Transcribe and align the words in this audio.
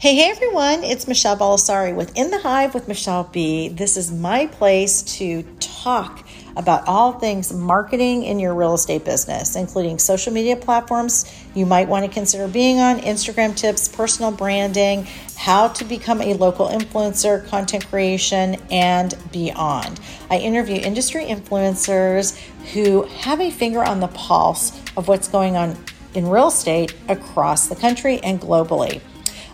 Hey, 0.00 0.14
hey 0.14 0.30
everyone, 0.30 0.82
it's 0.82 1.06
Michelle 1.06 1.36
Bellisari 1.36 1.94
with 1.94 2.16
In 2.16 2.30
the 2.30 2.38
Hive 2.38 2.72
with 2.72 2.88
Michelle 2.88 3.24
B. 3.24 3.68
This 3.68 3.98
is 3.98 4.10
my 4.10 4.46
place 4.46 5.02
to 5.18 5.42
talk 5.60 6.26
about 6.56 6.88
all 6.88 7.12
things 7.12 7.52
marketing 7.52 8.22
in 8.22 8.38
your 8.38 8.54
real 8.54 8.72
estate 8.72 9.04
business, 9.04 9.56
including 9.56 9.98
social 9.98 10.32
media 10.32 10.56
platforms 10.56 11.30
you 11.54 11.66
might 11.66 11.86
want 11.86 12.06
to 12.06 12.10
consider 12.10 12.48
being 12.48 12.78
on, 12.78 13.00
Instagram 13.00 13.54
tips, 13.54 13.88
personal 13.88 14.32
branding, 14.32 15.06
how 15.36 15.68
to 15.68 15.84
become 15.84 16.22
a 16.22 16.32
local 16.32 16.68
influencer, 16.68 17.46
content 17.48 17.86
creation, 17.88 18.56
and 18.70 19.14
beyond. 19.30 20.00
I 20.30 20.38
interview 20.38 20.76
industry 20.76 21.26
influencers 21.26 22.38
who 22.72 23.02
have 23.02 23.38
a 23.38 23.50
finger 23.50 23.84
on 23.84 24.00
the 24.00 24.08
pulse 24.08 24.80
of 24.96 25.08
what's 25.08 25.28
going 25.28 25.56
on 25.56 25.76
in 26.14 26.26
real 26.26 26.48
estate 26.48 26.94
across 27.06 27.68
the 27.68 27.76
country 27.76 28.18
and 28.20 28.40
globally. 28.40 29.02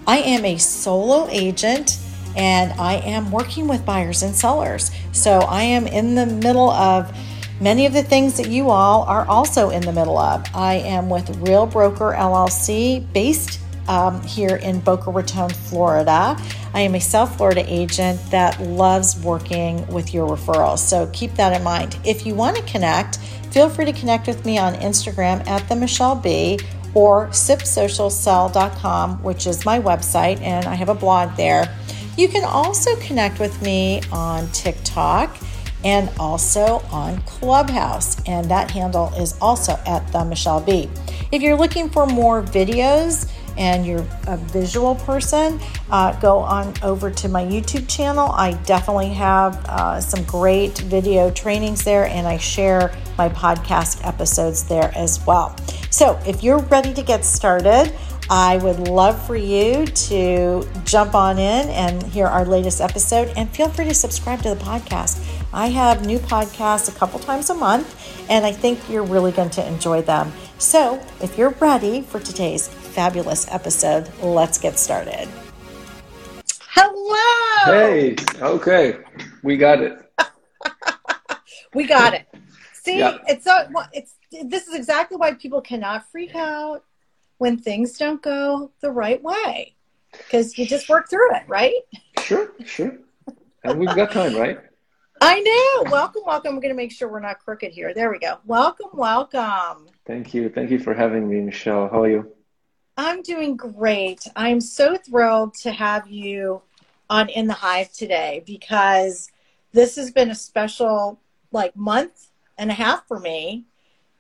I 0.07 0.19
am 0.19 0.45
a 0.45 0.57
solo 0.59 1.29
agent 1.31 1.99
and 2.37 2.73
I 2.79 2.95
am 2.97 3.31
working 3.31 3.67
with 3.67 3.85
buyers 3.85 4.23
and 4.23 4.35
sellers. 4.35 4.91
So 5.13 5.39
I 5.41 5.63
am 5.63 5.87
in 5.87 6.15
the 6.15 6.27
middle 6.27 6.71
of 6.71 7.17
many 7.61 7.87
of 7.87 7.93
the 7.93 8.03
things 8.03 8.37
that 8.37 8.49
you 8.49 8.71
all 8.71 9.03
are 9.05 9.27
also 9.27 9.71
in 9.71 9.83
the 9.83 9.93
middle 9.93 10.19
of. 10.19 10.45
I 10.55 10.75
am 10.75 11.09
with 11.09 11.37
Real 11.39 11.67
Broker 11.67 12.15
LLC 12.17 13.11
based 13.13 13.61
um, 13.89 14.23
here 14.23 14.57
in 14.57 14.81
Boca 14.81 15.11
Raton, 15.11 15.51
Florida. 15.51 16.37
I 16.75 16.81
am 16.81 16.95
a 16.95 17.01
South 17.01 17.37
Florida 17.37 17.65
agent 17.67 18.21
that 18.31 18.61
loves 18.61 19.19
working 19.23 19.87
with 19.89 20.13
your 20.13 20.29
referrals. 20.29 20.79
So 20.79 21.09
keep 21.13 21.35
that 21.35 21.57
in 21.57 21.63
mind. 21.65 21.99
If 22.05 22.27
you 22.27 22.35
want 22.35 22.57
to 22.57 22.63
connect, 22.65 23.19
feel 23.51 23.69
free 23.71 23.87
to 23.87 23.93
connect 23.93 24.27
with 24.27 24.45
me 24.45 24.59
on 24.59 24.75
Instagram 24.75 25.47
at 25.47 25.67
the 25.69 25.77
Michelle 25.77 26.17
B 26.17 26.59
or 26.95 27.29
sipsocialcell.com, 27.29 29.23
which 29.23 29.47
is 29.47 29.65
my 29.65 29.81
website, 29.81 30.41
and 30.41 30.67
I 30.67 30.75
have 30.75 30.89
a 30.89 30.95
blog 30.95 31.37
there. 31.37 31.77
You 32.17 32.29
can 32.29 32.45
also 32.45 32.97
connect 32.97 33.39
with 33.41 33.61
me 33.63 34.03
on 34.11 34.49
TikTok 34.53 35.37
and 35.85 36.11
also 36.19 36.83
on 36.91 37.21
Clubhouse, 37.23 38.21
and 38.27 38.51
that 38.51 38.71
handle 38.71 39.13
is 39.15 39.37
also 39.41 39.79
at 39.87 40.11
the 40.13 40.25
Michelle 40.25 40.61
B. 40.61 40.89
If 41.31 41.43
you're 41.43 41.57
looking 41.57 41.91
for 41.91 42.07
more 42.07 42.43
videos, 42.43 43.31
and 43.57 43.87
you're 43.87 44.07
a 44.27 44.37
visual 44.37 44.95
person, 44.95 45.61
uh, 45.91 46.19
go 46.21 46.39
on 46.39 46.75
over 46.83 47.11
to 47.11 47.29
my 47.29 47.45
YouTube 47.45 47.89
channel. 47.89 48.31
I 48.33 48.53
definitely 48.65 49.11
have 49.11 49.65
uh, 49.67 50.01
some 50.01 50.25
great 50.25 50.79
video 50.79 51.31
trainings 51.31 51.85
there, 51.85 52.07
and 52.07 52.27
I 52.27 52.37
share 52.39 52.95
my 53.17 53.29
podcast 53.29 54.07
episodes 54.07 54.65
there 54.65 54.93
as 54.95 55.25
well. 55.27 55.57
So 55.91 56.21
if 56.27 56.43
you're 56.43 56.59
ready 56.59 56.93
to 56.95 57.03
get 57.03 57.25
started, 57.25 57.93
I 58.29 58.57
would 58.57 58.89
love 58.89 59.25
for 59.25 59.37
you 59.37 59.87
to 59.87 60.69
jump 60.85 61.15
on 61.15 61.39
in 61.39 61.69
and 61.69 62.03
hear 62.03 62.27
our 62.27 62.45
latest 62.45 62.81
episode 62.81 63.33
and 63.37 63.49
feel 63.49 63.69
free 63.69 63.85
to 63.85 63.95
subscribe 63.95 64.43
to 64.43 64.49
the 64.49 64.57
podcast. 64.57 65.25
I 65.53 65.69
have 65.69 66.05
new 66.05 66.19
podcasts 66.19 66.89
a 66.89 66.99
couple 66.99 67.21
times 67.21 67.51
a 67.51 67.55
month 67.55 68.27
and 68.29 68.45
I 68.45 68.51
think 68.51 68.81
you're 68.91 69.05
really 69.05 69.31
going 69.31 69.51
to 69.51 69.67
enjoy 69.67 70.03
them. 70.03 70.33
So, 70.59 71.01
if 71.21 71.39
you're 71.39 71.51
ready 71.61 72.03
for 72.03 72.19
today's 72.19 72.67
fabulous 72.67 73.47
episode, 73.53 74.11
let's 74.21 74.59
get 74.59 74.77
started. 74.77 75.29
Hello. 76.61 77.73
Hey, 77.73 78.17
okay. 78.41 78.99
We 79.45 79.57
got 79.57 79.81
it. 79.83 80.13
we 81.75 81.87
got 81.87 82.15
it. 82.15 82.27
See, 82.73 82.99
yep. 82.99 83.23
it's 83.29 83.45
so 83.45 83.69
it's 83.93 84.15
this 84.43 84.67
is 84.67 84.75
exactly 84.75 85.17
why 85.17 85.35
people 85.35 85.61
cannot 85.61 86.11
freak 86.11 86.35
out 86.35 86.85
when 87.39 87.59
things 87.59 87.99
don't 87.99 88.23
go 88.23 88.71
the 88.81 88.91
right 88.91 89.23
way 89.23 89.75
because 90.13 90.57
you 90.57 90.67
just 90.67 90.89
work 90.89 91.09
through 91.09 91.35
it, 91.35 91.43
right? 91.47 91.75
Sure, 92.21 92.53
sure. 92.65 92.99
And 93.65 93.79
we've 93.79 93.95
got 93.95 94.13
time, 94.13 94.35
right? 94.35 94.59
I 95.21 95.41
know. 95.41 95.91
Welcome, 95.91 96.23
welcome. 96.27 96.55
I'm 96.55 96.61
going 96.61 96.73
to 96.73 96.77
make 96.77 96.93
sure 96.93 97.09
we're 97.09 97.21
not 97.21 97.39
crooked 97.39 97.73
here. 97.73 97.95
There 97.95 98.11
we 98.11 98.19
go. 98.19 98.39
Welcome, 98.45 98.91
welcome. 98.93 99.89
Thank 100.07 100.35
you. 100.35 100.51
Thank 100.51 100.71
you 100.71 100.79
for 100.79 100.95
having 100.95 101.29
me, 101.29 101.41
Michelle. 101.41 101.89
How 101.89 102.03
are 102.03 102.09
you? 102.09 102.33
I'm 102.97 103.23
doing 103.23 103.57
great. 103.57 104.27
I'm 104.37 104.61
so 104.61 104.97
thrilled 104.97 105.55
to 105.63 105.73
have 105.73 106.09
you 106.09 106.63
on 107.11 107.29
In 107.29 107.47
the 107.47 107.55
Hive 107.55 107.93
today 107.93 108.43
because 108.47 109.31
this 109.73 109.97
has 109.97 110.11
been 110.11 110.31
a 110.31 110.35
special 110.35 111.21
like 111.53 111.77
month 111.77 112.29
and 112.59 112.71
a 112.71 112.75
half 112.75 113.07
for 113.07 113.19
me 113.19 113.65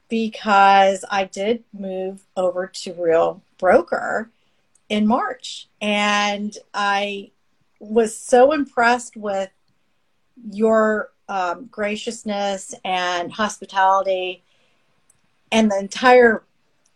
because 0.08 1.04
I 1.10 1.24
did 1.24 1.64
move 1.72 2.22
over 2.36 2.66
to 2.66 2.92
Real 2.94 3.42
Broker 3.58 4.30
in 4.88 5.06
March. 5.06 5.68
And 5.80 6.56
I 6.72 7.30
was 7.80 8.16
so 8.16 8.52
impressed 8.52 9.16
with 9.16 9.50
your 10.50 11.10
um, 11.28 11.68
graciousness 11.70 12.74
and 12.84 13.32
hospitality 13.32 14.42
and 15.50 15.70
the 15.70 15.78
entire 15.78 16.42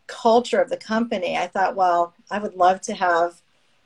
culture 0.07 0.61
of 0.61 0.71
the 0.71 0.77
company. 0.77 1.37
I 1.37 1.47
thought, 1.47 1.77
well, 1.77 2.15
I 2.31 2.39
would 2.39 2.55
love 2.55 2.81
to 2.83 2.95
have 2.95 3.41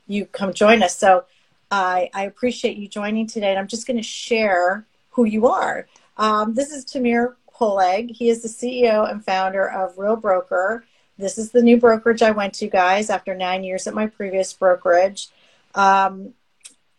you 0.07 0.25
come 0.25 0.53
join 0.53 0.83
us. 0.83 0.97
So 0.97 1.25
I, 1.71 2.09
I 2.13 2.25
appreciate 2.25 2.77
you 2.77 2.87
joining 2.87 3.27
today. 3.27 3.49
And 3.49 3.59
I'm 3.59 3.67
just 3.67 3.87
going 3.87 3.97
to 3.97 4.03
share 4.03 4.85
who 5.09 5.25
you 5.25 5.47
are. 5.47 5.87
Um, 6.17 6.53
this 6.53 6.71
is 6.71 6.85
Tamir 6.85 7.35
Poleg. 7.57 8.11
He 8.11 8.29
is 8.29 8.41
the 8.41 8.49
CEO 8.49 9.09
and 9.09 9.23
founder 9.23 9.69
of 9.69 9.97
Real 9.97 10.15
Broker. 10.15 10.85
This 11.17 11.37
is 11.37 11.51
the 11.51 11.61
new 11.61 11.77
brokerage 11.77 12.21
I 12.21 12.31
went 12.31 12.53
to, 12.55 12.67
guys, 12.67 13.09
after 13.09 13.33
nine 13.33 13.63
years 13.63 13.87
at 13.87 13.93
my 13.93 14.07
previous 14.07 14.51
brokerage. 14.53 15.29
Um, 15.73 16.33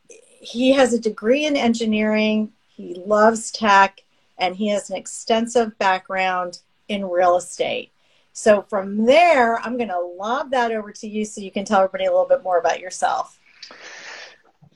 he 0.08 0.72
has 0.72 0.92
a 0.92 1.00
degree 1.00 1.44
in 1.44 1.56
engineering, 1.56 2.52
he 2.68 2.94
loves 2.94 3.50
tech, 3.50 4.02
and 4.38 4.56
he 4.56 4.68
has 4.68 4.90
an 4.90 4.96
extensive 4.96 5.76
background 5.78 6.60
in 6.88 7.04
real 7.04 7.36
estate. 7.36 7.90
So, 8.32 8.62
from 8.62 9.06
there, 9.06 9.58
I'm 9.60 9.76
going 9.76 9.88
to 9.88 9.98
lob 9.98 10.50
that 10.50 10.70
over 10.70 10.92
to 10.92 11.08
you 11.08 11.24
so 11.24 11.40
you 11.40 11.50
can 11.50 11.64
tell 11.64 11.80
everybody 11.80 12.04
a 12.04 12.10
little 12.10 12.28
bit 12.28 12.42
more 12.42 12.58
about 12.58 12.80
yourself. 12.80 13.40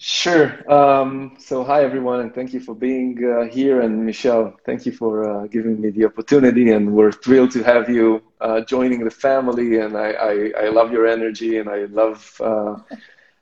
Sure. 0.02 0.48
Um, 0.72 1.36
so, 1.38 1.62
hi 1.62 1.84
everyone, 1.84 2.20
and 2.20 2.34
thank 2.34 2.54
you 2.54 2.60
for 2.60 2.74
being 2.74 3.22
uh, 3.22 3.52
here. 3.52 3.82
And 3.82 4.06
Michelle, 4.06 4.56
thank 4.64 4.86
you 4.86 4.92
for 4.92 5.28
uh, 5.28 5.46
giving 5.46 5.78
me 5.78 5.90
the 5.90 6.06
opportunity. 6.06 6.72
And 6.72 6.94
we're 6.94 7.12
thrilled 7.12 7.50
to 7.50 7.62
have 7.64 7.90
you 7.90 8.22
uh, 8.40 8.62
joining 8.62 9.04
the 9.04 9.10
family. 9.10 9.78
And 9.78 9.98
I, 9.98 10.12
I, 10.12 10.52
I, 10.58 10.68
love 10.70 10.90
your 10.90 11.06
energy, 11.06 11.58
and 11.58 11.68
I 11.68 11.84
love 11.84 12.34
uh, 12.40 12.76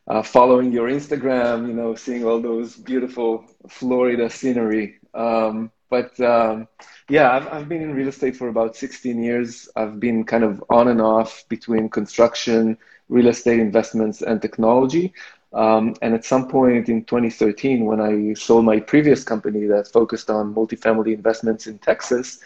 uh, 0.08 0.22
following 0.22 0.72
your 0.72 0.88
Instagram. 0.88 1.68
You 1.68 1.74
know, 1.74 1.94
seeing 1.94 2.24
all 2.24 2.40
those 2.40 2.74
beautiful 2.74 3.44
Florida 3.68 4.28
scenery. 4.28 4.98
Um, 5.14 5.70
but 5.90 6.18
um, 6.18 6.66
yeah, 7.08 7.36
I've, 7.36 7.46
I've 7.52 7.68
been 7.68 7.82
in 7.82 7.94
real 7.94 8.08
estate 8.08 8.34
for 8.34 8.48
about 8.48 8.74
16 8.74 9.22
years. 9.22 9.68
I've 9.76 10.00
been 10.00 10.24
kind 10.24 10.42
of 10.42 10.64
on 10.68 10.88
and 10.88 11.00
off 11.00 11.44
between 11.48 11.88
construction, 11.88 12.78
real 13.08 13.28
estate 13.28 13.60
investments, 13.60 14.22
and 14.22 14.42
technology. 14.42 15.14
Um, 15.52 15.94
and 16.02 16.14
at 16.14 16.24
some 16.24 16.48
point 16.48 16.88
in 16.88 17.04
2013, 17.04 17.84
when 17.84 18.00
I 18.00 18.34
sold 18.34 18.64
my 18.64 18.80
previous 18.80 19.24
company 19.24 19.66
that 19.66 19.88
focused 19.88 20.28
on 20.30 20.54
multifamily 20.54 21.14
investments 21.14 21.66
in 21.66 21.78
Texas, 21.78 22.40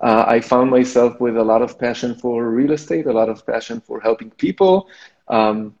uh, 0.00 0.24
I 0.26 0.40
found 0.40 0.70
myself 0.70 1.20
with 1.20 1.36
a 1.36 1.44
lot 1.44 1.62
of 1.62 1.78
passion 1.78 2.14
for 2.14 2.48
real 2.48 2.72
estate, 2.72 3.06
a 3.06 3.12
lot 3.12 3.28
of 3.28 3.44
passion 3.46 3.80
for 3.80 4.00
helping 4.00 4.30
people. 4.30 4.88
Um, 5.28 5.74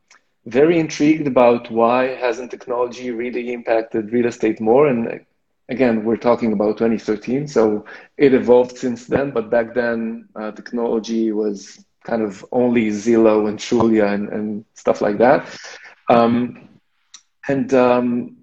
very 0.46 0.78
intrigued 0.78 1.26
about 1.26 1.70
why 1.70 2.14
hasn't 2.16 2.50
technology 2.50 3.10
really 3.10 3.52
impacted 3.52 4.12
real 4.12 4.26
estate 4.26 4.60
more. 4.60 4.88
And 4.88 5.24
again, 5.68 6.04
we're 6.04 6.16
talking 6.16 6.52
about 6.52 6.78
2013, 6.78 7.46
so 7.46 7.84
it 8.16 8.34
evolved 8.34 8.76
since 8.76 9.06
then. 9.06 9.30
But 9.30 9.50
back 9.50 9.74
then, 9.74 10.28
uh, 10.34 10.50
technology 10.52 11.32
was 11.32 11.84
kind 12.04 12.22
of 12.22 12.44
only 12.52 12.88
Zillow 12.88 13.48
and 13.48 13.58
Trulia 13.58 14.12
and, 14.12 14.28
and 14.30 14.64
stuff 14.74 15.00
like 15.00 15.18
that. 15.18 15.46
Um, 16.10 16.68
and 17.48 17.72
um, 17.74 18.36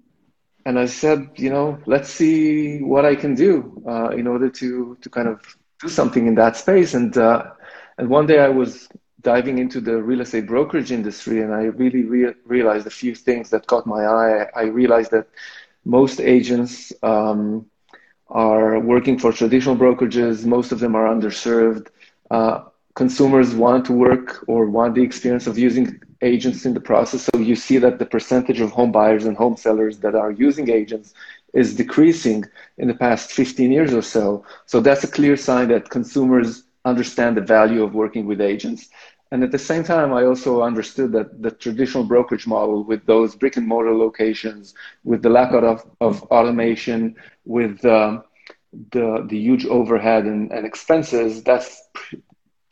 and 0.66 0.78
I 0.78 0.86
said, 0.86 1.28
you 1.36 1.50
know, 1.50 1.78
let's 1.86 2.10
see 2.10 2.80
what 2.80 3.04
I 3.04 3.14
can 3.14 3.34
do 3.34 3.82
uh, 3.88 4.10
in 4.10 4.26
order 4.26 4.50
to 4.50 4.96
to 5.02 5.10
kind 5.10 5.28
of 5.28 5.40
do 5.80 5.88
something 5.88 6.26
in 6.26 6.34
that 6.36 6.56
space. 6.56 6.94
And 6.94 7.16
uh, 7.16 7.44
and 7.98 8.08
one 8.08 8.26
day 8.26 8.40
I 8.40 8.48
was 8.48 8.88
diving 9.22 9.58
into 9.58 9.80
the 9.80 10.02
real 10.02 10.20
estate 10.20 10.46
brokerage 10.46 10.92
industry, 10.92 11.42
and 11.42 11.54
I 11.54 11.64
really 11.64 12.04
re- 12.04 12.34
realized 12.46 12.86
a 12.86 12.90
few 12.90 13.14
things 13.14 13.50
that 13.50 13.66
caught 13.66 13.86
my 13.86 14.04
eye. 14.04 14.46
I 14.56 14.64
realized 14.64 15.10
that 15.12 15.26
most 15.84 16.20
agents 16.20 16.92
um, 17.02 17.66
are 18.28 18.78
working 18.80 19.18
for 19.18 19.32
traditional 19.32 19.76
brokerages. 19.76 20.44
Most 20.44 20.72
of 20.72 20.80
them 20.80 20.94
are 20.96 21.06
underserved. 21.14 21.88
Uh, 22.30 22.64
consumers 22.94 23.54
want 23.54 23.86
to 23.86 23.92
work 23.92 24.44
or 24.48 24.66
want 24.66 24.94
the 24.94 25.02
experience 25.02 25.46
of 25.46 25.58
using 25.58 26.00
agents 26.22 26.64
in 26.66 26.74
the 26.74 26.80
process. 26.80 27.22
So 27.32 27.38
you 27.38 27.54
see 27.54 27.78
that 27.78 27.98
the 27.98 28.06
percentage 28.06 28.60
of 28.60 28.70
home 28.70 28.92
buyers 28.92 29.24
and 29.24 29.36
home 29.36 29.56
sellers 29.56 29.98
that 29.98 30.14
are 30.14 30.30
using 30.30 30.70
agents 30.70 31.14
is 31.54 31.74
decreasing 31.74 32.44
in 32.78 32.88
the 32.88 32.94
past 32.94 33.32
15 33.32 33.70
years 33.72 33.94
or 33.94 34.02
so. 34.02 34.44
So 34.66 34.80
that's 34.80 35.04
a 35.04 35.08
clear 35.08 35.36
sign 35.36 35.68
that 35.68 35.90
consumers 35.90 36.64
understand 36.84 37.36
the 37.36 37.42
value 37.42 37.82
of 37.82 37.94
working 37.94 38.26
with 38.26 38.40
agents. 38.40 38.88
And 39.30 39.42
at 39.44 39.52
the 39.52 39.58
same 39.58 39.84
time, 39.84 40.12
I 40.12 40.24
also 40.24 40.62
understood 40.62 41.12
that 41.12 41.42
the 41.42 41.50
traditional 41.50 42.04
brokerage 42.04 42.46
model 42.46 42.82
with 42.82 43.04
those 43.04 43.36
brick 43.36 43.56
and 43.56 43.66
mortar 43.66 43.94
locations, 43.94 44.74
with 45.04 45.22
the 45.22 45.28
lack 45.28 45.52
of, 45.52 45.86
of 46.00 46.22
automation, 46.24 47.14
with 47.44 47.84
um, 47.84 48.24
the, 48.92 49.26
the 49.28 49.38
huge 49.38 49.66
overhead 49.66 50.24
and, 50.24 50.50
and 50.50 50.64
expenses, 50.66 51.42
that's, 51.42 51.82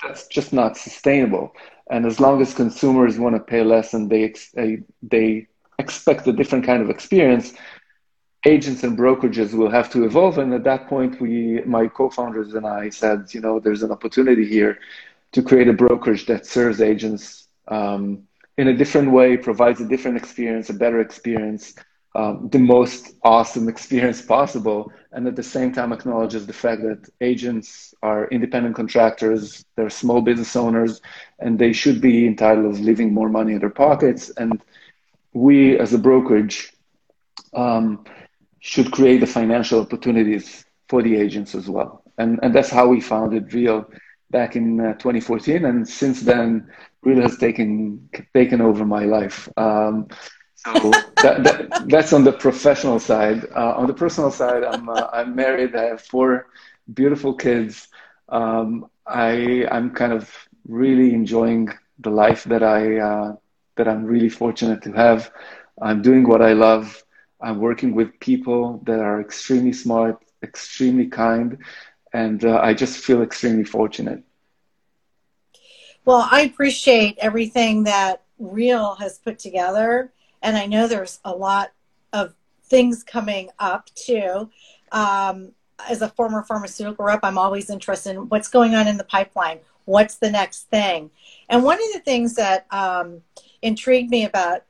that's 0.03 0.27
just 0.29 0.53
not 0.53 0.77
sustainable. 0.79 1.53
And 1.91 2.05
as 2.06 2.19
long 2.19 2.41
as 2.43 2.53
consumers 2.53 3.19
want 3.19 3.37
to 3.37 3.41
pay 3.41 3.62
less 3.62 3.94
and 3.94 4.11
they, 4.11 4.35
they 5.03 5.47
expect 5.79 6.27
a 6.27 6.33
different 6.33 6.65
kind 6.65 6.83
of 6.83 6.91
experience, 6.91 7.53
agents 8.44 8.83
and 8.83 8.99
brokerages 8.99 9.53
will 9.53 9.71
have 9.71 9.91
to 9.91 10.05
evolve. 10.05 10.38
And 10.38 10.53
at 10.55 10.65
that 10.65 10.88
point, 10.88 11.21
we, 11.21 11.61
my 11.65 11.88
co-founders 11.88 12.55
and 12.55 12.67
I 12.67 12.91
said, 12.91 13.27
you 13.33 13.41
know, 13.41 13.61
there's 13.61 13.83
an 13.83 13.93
opportunity 13.93 14.47
here 14.47 14.79
to 15.33 15.43
create 15.43 15.69
a 15.69 15.73
brokerage 15.73 16.27
that 16.27 16.47
serves 16.47 16.81
agents 16.81 17.49
um, 17.69 18.23
in 18.56 18.69
a 18.69 18.75
different 18.75 19.11
way, 19.11 19.37
provides 19.37 19.81
a 19.81 19.88
different 19.88 20.17
experience, 20.17 20.71
a 20.71 20.75
better 20.75 21.00
experience, 21.00 21.75
um, 22.17 22.49
the 22.51 22.59
most 22.59 23.15
awesome 23.23 23.69
experience 23.69 24.23
possible, 24.23 24.91
and 25.13 25.27
at 25.29 25.37
the 25.37 25.43
same 25.43 25.71
time 25.73 25.93
acknowledges 25.93 26.47
the 26.47 26.53
fact 26.53 26.81
that 26.83 27.09
agents 27.21 27.95
are 28.03 28.27
independent 28.29 28.75
contractors, 28.75 29.65
they're 29.77 29.91
small 29.91 30.23
business 30.23 30.57
owners, 30.57 31.01
and 31.41 31.59
they 31.59 31.73
should 31.73 32.01
be 32.01 32.27
entitled 32.27 32.75
to 32.75 32.83
leaving 32.83 33.13
more 33.13 33.29
money 33.29 33.53
in 33.53 33.61
their 33.61 33.71
pockets. 33.71 34.31
And 34.39 34.63
we, 35.35 35.79
as 35.79 35.93
a 35.93 35.99
brokerage, 35.99 36.73
um, 37.55 38.05
should 38.61 38.91
create 38.93 39.21
the 39.21 39.27
financial 39.27 39.81
opportunities 39.81 40.65
for 40.89 41.03
the 41.03 41.17
agents 41.17 41.55
as 41.55 41.69
well. 41.69 42.03
And, 42.19 42.41
and 42.43 42.55
that's 42.55 42.71
how 42.71 42.89
we 42.89 43.01
founded 43.01 43.53
Real 43.53 43.87
back 44.31 44.57
in 44.57 44.81
uh, 44.81 44.95
2014. 44.95 45.67
And 45.67 45.87
since 45.87 46.23
then, 46.23 46.71
Real 47.03 47.21
has 47.21 47.37
taken, 47.37 48.09
taken 48.35 48.61
over 48.62 48.87
my 48.87 49.05
life. 49.05 49.49
Um, 49.59 50.09
so 50.56 50.91
that, 51.23 51.44
that, 51.44 51.88
that's 51.88 52.12
on 52.12 52.25
the 52.25 52.32
professional 52.32 52.99
side. 52.99 53.47
Uh, 53.55 53.75
on 53.76 53.87
the 53.87 53.94
personal 53.94 54.31
side, 54.31 54.64
I'm, 54.64 54.88
uh, 54.88 55.08
I'm 55.12 55.37
married. 55.37 55.76
I 55.76 55.85
have 55.85 56.00
four 56.00 56.49
beautiful 56.93 57.35
kids. 57.35 57.88
Um, 58.29 58.91
I, 59.06 59.67
I'm 59.70 59.91
kind 59.91 60.12
of 60.12 60.31
really 60.67 61.14
enjoying 61.14 61.69
the 62.00 62.11
life 62.11 62.44
that 62.44 62.62
I, 62.62 62.99
uh, 62.99 63.37
that 63.76 63.87
I'm 63.87 64.05
really 64.05 64.29
fortunate 64.29 64.82
to 64.82 64.93
have. 64.93 65.31
I'm 65.81 66.03
doing 66.03 66.26
what 66.26 66.43
I 66.43 66.55
love. 66.55 67.02
I'm 67.41 67.61
working 67.61 67.94
with 67.94 68.19
people 68.19 68.81
that 68.87 68.99
are 68.99 69.20
extremely 69.20 69.73
smart, 69.73 70.23
extremely 70.43 71.06
kind, 71.06 71.59
and 72.12 72.44
uh, 72.44 72.61
I 72.62 72.73
just 72.73 72.99
feel 72.99 73.23
extremely 73.23 73.64
fortunate. 73.64 74.23
Well, 76.06 76.26
I 76.31 76.43
appreciate 76.43 77.19
everything 77.19 77.85
that 77.85 78.23
Real 78.38 78.94
has 78.94 79.19
put 79.19 79.38
together, 79.38 80.12
and 80.43 80.56
I 80.56 80.67
know 80.67 80.87
there's 80.87 81.21
a 81.25 81.33
lot 81.33 81.73
of 82.12 82.35
things 82.65 83.03
coming 83.03 83.50
up 83.59 83.91
too. 83.94 84.50
Um, 84.93 85.53
as 85.88 86.03
a 86.03 86.09
former 86.09 86.43
pharmaceutical 86.43 87.05
rep, 87.05 87.21
I'm 87.23 87.38
always 87.38 87.71
interested 87.71 88.17
in 88.17 88.29
what's 88.29 88.49
going 88.49 88.75
on 88.75 88.88
in 88.88 88.97
the 88.97 89.05
pipeline. 89.05 89.59
What's 89.85 90.17
the 90.17 90.31
next 90.31 90.69
thing? 90.71 91.11
And 91.49 91.62
one 91.62 91.77
of 91.77 91.93
the 91.93 92.00
things 92.00 92.35
that 92.37 92.67
um, 92.73 93.21
intrigued 93.62 94.11
me 94.11 94.25
about 94.25 94.62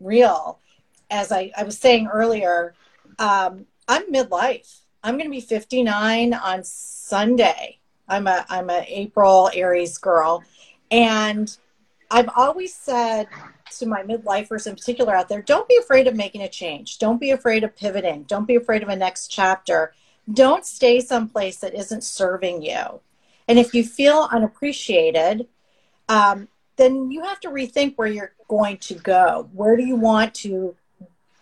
Real 0.00 0.58
as 1.10 1.30
I, 1.30 1.52
I 1.56 1.62
was 1.62 1.78
saying 1.78 2.08
earlier, 2.08 2.74
um, 3.18 3.66
I'm 3.88 4.12
midlife. 4.12 4.80
I'm 5.02 5.14
going 5.14 5.26
to 5.26 5.30
be 5.30 5.40
59 5.40 6.34
on 6.34 6.64
Sunday. 6.64 7.78
I'm 8.08 8.26
a 8.26 8.44
I'm 8.48 8.68
a 8.68 8.84
April 8.88 9.50
Aries 9.54 9.96
girl, 9.96 10.42
and 10.90 11.56
I've 12.10 12.28
always 12.36 12.74
said 12.74 13.28
to 13.78 13.86
my 13.86 14.02
midlifers 14.02 14.66
in 14.66 14.74
particular 14.74 15.14
out 15.14 15.28
there, 15.28 15.42
don't 15.42 15.68
be 15.68 15.76
afraid 15.76 16.06
of 16.06 16.14
making 16.14 16.42
a 16.42 16.48
change. 16.48 16.98
Don't 16.98 17.20
be 17.20 17.30
afraid 17.30 17.64
of 17.64 17.76
pivoting. 17.76 18.24
Don't 18.24 18.46
be 18.46 18.56
afraid 18.56 18.82
of 18.82 18.88
a 18.88 18.96
next 18.96 19.28
chapter. 19.28 19.92
Don't 20.32 20.64
stay 20.64 21.00
someplace 21.00 21.58
that 21.58 21.74
isn't 21.74 22.04
serving 22.04 22.62
you. 22.62 23.00
And 23.46 23.58
if 23.58 23.74
you 23.74 23.84
feel 23.84 24.28
unappreciated, 24.32 25.48
um, 26.08 26.48
then 26.76 27.10
you 27.10 27.22
have 27.22 27.40
to 27.40 27.48
rethink 27.48 27.94
where 27.96 28.08
you're 28.08 28.34
going 28.48 28.78
to 28.78 28.94
go. 28.94 29.48
Where 29.52 29.76
do 29.76 29.84
you 29.84 29.96
want 29.96 30.34
to 30.36 30.74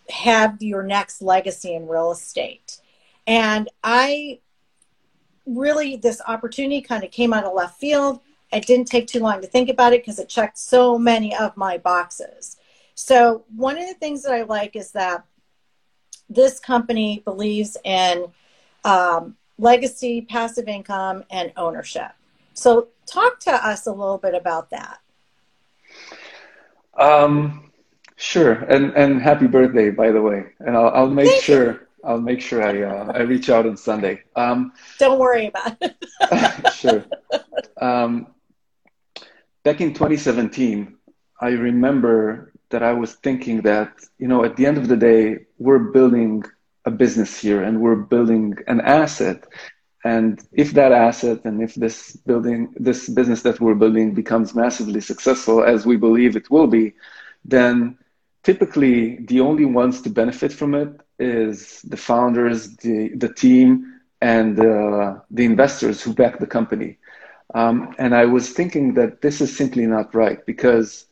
have 0.09 0.61
your 0.61 0.83
next 0.83 1.21
legacy 1.21 1.73
in 1.73 1.87
real 1.87 2.11
estate. 2.11 2.79
And 3.25 3.69
I 3.83 4.39
really, 5.45 5.97
this 5.97 6.21
opportunity 6.27 6.81
kind 6.81 7.03
of 7.03 7.11
came 7.11 7.33
out 7.33 7.45
of 7.45 7.53
left 7.53 7.79
field. 7.79 8.19
It 8.53 8.65
didn't 8.65 8.87
take 8.87 9.07
too 9.07 9.19
long 9.19 9.41
to 9.41 9.47
think 9.47 9.69
about 9.69 9.93
it 9.93 10.01
because 10.01 10.19
it 10.19 10.29
checked 10.29 10.57
so 10.57 10.97
many 10.97 11.35
of 11.35 11.57
my 11.57 11.77
boxes. 11.77 12.57
So, 12.95 13.43
one 13.55 13.77
of 13.77 13.87
the 13.87 13.95
things 13.95 14.23
that 14.23 14.33
I 14.33 14.43
like 14.43 14.75
is 14.75 14.91
that 14.91 15.25
this 16.29 16.59
company 16.59 17.21
believes 17.25 17.75
in 17.83 18.27
um, 18.85 19.35
legacy, 19.57 20.21
passive 20.21 20.67
income, 20.67 21.23
and 21.31 21.51
ownership. 21.57 22.11
So, 22.53 22.89
talk 23.05 23.39
to 23.41 23.51
us 23.51 23.87
a 23.87 23.91
little 23.91 24.19
bit 24.19 24.35
about 24.35 24.69
that. 24.69 24.99
Um, 26.97 27.71
Sure, 28.15 28.53
and 28.53 28.93
and 28.95 29.21
happy 29.21 29.47
birthday, 29.47 29.89
by 29.89 30.11
the 30.11 30.21
way. 30.21 30.45
And 30.59 30.77
I'll 30.77 30.89
I'll 30.89 31.09
make 31.09 31.27
Thank 31.27 31.43
sure 31.43 31.71
you. 31.73 31.79
I'll 32.05 32.21
make 32.21 32.41
sure 32.41 32.63
I 32.63 32.81
uh, 32.83 33.11
I 33.13 33.21
reach 33.23 33.49
out 33.49 33.65
on 33.65 33.75
Sunday. 33.75 34.21
Um, 34.35 34.71
Don't 34.99 35.19
worry 35.19 35.47
about 35.47 35.77
it. 35.81 36.71
sure. 36.73 37.03
Um, 37.81 38.27
back 39.63 39.81
in 39.81 39.93
2017, 39.93 40.95
I 41.41 41.49
remember 41.49 42.53
that 42.69 42.83
I 42.83 42.93
was 42.93 43.15
thinking 43.15 43.61
that 43.61 43.91
you 44.17 44.27
know 44.27 44.43
at 44.43 44.55
the 44.55 44.65
end 44.65 44.77
of 44.77 44.87
the 44.87 44.97
day 44.97 45.45
we're 45.59 45.91
building 45.97 46.43
a 46.85 46.91
business 46.91 47.39
here 47.39 47.63
and 47.63 47.81
we're 47.81 47.95
building 47.95 48.55
an 48.67 48.81
asset 48.81 49.45
and 50.03 50.41
if 50.51 50.71
that 50.73 50.91
asset 50.91 51.45
and 51.45 51.61
if 51.61 51.75
this 51.75 52.15
building 52.29 52.73
this 52.75 53.07
business 53.09 53.41
that 53.43 53.59
we're 53.61 53.75
building 53.75 54.13
becomes 54.13 54.53
massively 54.53 54.99
successful 54.99 55.63
as 55.63 55.85
we 55.85 55.95
believe 55.95 56.35
it 56.35 56.49
will 56.49 56.67
be 56.67 56.93
then 57.45 57.97
typically 58.43 59.17
the 59.25 59.39
only 59.39 59.65
ones 59.65 60.01
to 60.01 60.09
benefit 60.09 60.51
from 60.51 60.75
it 60.75 60.89
is 61.19 61.81
the 61.83 61.97
founders, 61.97 62.75
the, 62.77 63.09
the 63.15 63.33
team, 63.33 63.99
and 64.21 64.59
uh, 64.59 65.15
the 65.31 65.45
investors 65.45 66.01
who 66.01 66.13
back 66.13 66.39
the 66.39 66.47
company. 66.47 66.97
Um, 67.53 67.95
and 67.99 68.15
I 68.15 68.25
was 68.25 68.51
thinking 68.51 68.93
that 68.95 69.21
this 69.21 69.41
is 69.41 69.55
simply 69.55 69.85
not 69.85 70.15
right 70.15 70.43
because, 70.45 71.05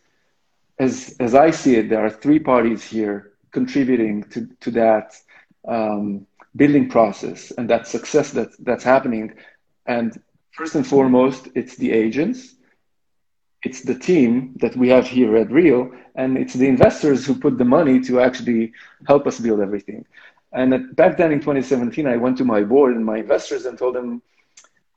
as, 0.80 1.16
as 1.20 1.36
I 1.36 1.52
see 1.52 1.76
it, 1.76 1.90
there 1.90 2.04
are 2.04 2.10
three 2.10 2.40
parties 2.40 2.84
here 2.84 3.34
contributing 3.52 4.24
to, 4.32 4.48
to 4.62 4.72
that 4.72 5.14
um, 5.68 6.26
building 6.56 6.90
process 6.90 7.52
and 7.52 7.70
that 7.70 7.88
success 7.88 8.32
that, 8.32 8.50
that's 8.60 8.84
happening. 8.84 9.34
And 9.86 10.20
first 10.52 10.76
and 10.76 10.86
foremost, 10.86 11.50
it's 11.56 11.76
the 11.76 11.92
agents 11.92 12.56
it's 13.64 13.82
the 13.82 13.98
team 13.98 14.56
that 14.60 14.76
we 14.76 14.90
have 14.90 15.08
here 15.08 15.36
at 15.38 15.52
Real, 15.52 15.92
and 16.16 16.38
it's 16.38 16.54
the 16.54 16.68
investors 16.68 17.26
who 17.26 17.36
put 17.36 17.58
the 17.58 17.66
money 17.66 18.00
to 18.02 18.20
actually 18.20 18.74
help 19.08 19.28
us 19.28 19.40
build 19.40 19.60
everything. 19.60 20.06
And 20.52 20.74
at, 20.74 20.96
back 20.96 21.18
then 21.18 21.32
in 21.32 21.40
2017, 21.40 22.08
I 22.08 22.18
went 22.18 22.38
to 22.40 22.46
my 22.46 22.64
board 22.64 22.96
and 22.96 23.06
my 23.06 23.18
investors 23.18 23.66
and 23.66 23.78
told 23.78 23.96
them, 23.96 24.22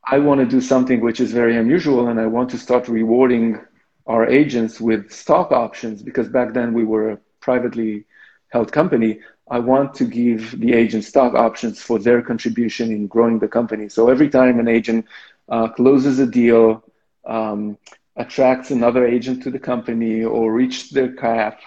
I 0.06 0.18
want 0.18 0.40
to 0.40 0.46
do 0.46 0.61
something 0.61 1.00
which 1.00 1.20
is 1.20 1.32
very 1.32 1.56
unusual, 1.56 2.08
and 2.08 2.20
I 2.20 2.26
want 2.26 2.50
to 2.50 2.58
start 2.58 2.88
rewarding 2.88 3.58
our 4.06 4.26
agents 4.26 4.80
with 4.80 5.11
stock 5.11 5.50
options 5.50 6.02
because 6.02 6.28
back 6.28 6.52
then 6.52 6.75
we 6.75 6.84
were 6.84 7.11
a 7.12 7.18
privately 7.40 8.04
held 8.49 8.70
company. 8.70 9.20
I 9.50 9.58
want 9.58 9.94
to 9.94 10.04
give 10.04 10.58
the 10.61 10.73
agent 10.75 11.04
stock 11.04 11.34
options 11.34 11.80
for 11.80 11.99
their 11.99 12.23
contribution 12.23 12.90
in 12.92 13.06
growing 13.06 13.38
the 13.38 13.49
company. 13.49 13.88
So 13.88 14.08
every 14.08 14.28
time 14.28 14.58
an 14.58 14.68
agent 14.68 15.06
uh, 15.49 15.68
closes 15.68 16.18
a 16.18 16.26
deal, 16.26 16.84
um, 17.26 17.78
attracts 18.16 18.70
another 18.70 19.06
agent 19.06 19.42
to 19.42 19.50
the 19.50 19.58
company 19.58 20.23
or 20.23 20.52
reach 20.52 20.90
their 20.90 21.12
cap, 21.12 21.61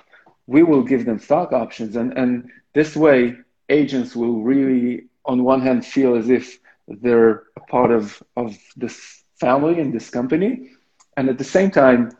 we 0.46 0.64
will 0.64 0.84
give 0.84 1.06
them 1.06 1.20
stock 1.20 1.52
options. 1.54 1.96
And, 1.96 2.18
and 2.18 2.50
this 2.74 2.96
way, 2.96 3.36
agents 3.70 4.16
will 4.16 4.42
really, 4.42 5.06
on 5.26 5.44
one 5.44 5.62
hand, 5.62 5.86
feel 5.86 6.16
as 6.16 6.30
if 6.30 6.60
they're 6.88 7.44
a 7.56 7.60
part 7.68 7.92
of, 7.92 8.22
of 8.36 8.58
this 8.76 9.24
family 9.40 9.80
and 9.80 9.94
this 9.94 10.10
company. 10.10 10.72
And 11.16 11.30
at 11.30 11.38
the 11.38 11.44
same 11.44 11.72
time, 11.72 12.12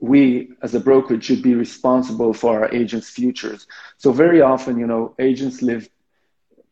we 0.00 0.52
as 0.62 0.74
a 0.74 0.80
brokerage 0.80 1.24
should 1.24 1.42
be 1.42 1.54
responsible 1.54 2.32
for 2.32 2.58
our 2.60 2.74
agents' 2.74 3.10
futures. 3.10 3.66
So 3.98 4.12
very 4.12 4.40
often, 4.40 4.78
you 4.78 4.86
know, 4.86 5.14
agents 5.18 5.62
live 5.62 5.88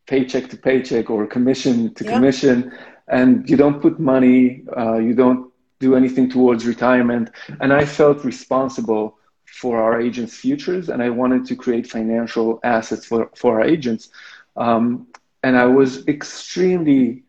paycheck 0.07 0.49
to 0.51 0.57
paycheck 0.57 1.11
or 1.11 1.27
commission 1.27 1.93
to 1.95 2.05
yeah. 2.05 2.15
commission, 2.15 2.73
and 3.09 3.49
you 3.49 3.57
don't 3.57 3.81
put 3.81 4.01
money, 4.01 4.63
uh, 4.77 4.97
you 4.97 5.15
don't 5.15 5.53
do 5.79 5.95
anything 5.95 6.31
towards 6.31 6.67
retirement. 6.67 7.31
And 7.61 7.73
I 7.73 7.85
felt 7.85 8.25
responsible 8.25 9.19
for 9.45 9.81
our 9.81 10.01
agents' 10.01 10.37
futures, 10.37 10.89
and 10.89 11.03
I 11.03 11.11
wanted 11.11 11.45
to 11.47 11.57
create 11.57 11.87
financial 11.87 12.61
assets 12.65 13.05
for, 13.05 13.31
for 13.35 13.61
our 13.61 13.67
agents. 13.67 14.09
Um, 14.57 15.07
and 15.43 15.57
I 15.57 15.67
was 15.67 16.07
extremely 16.09 17.25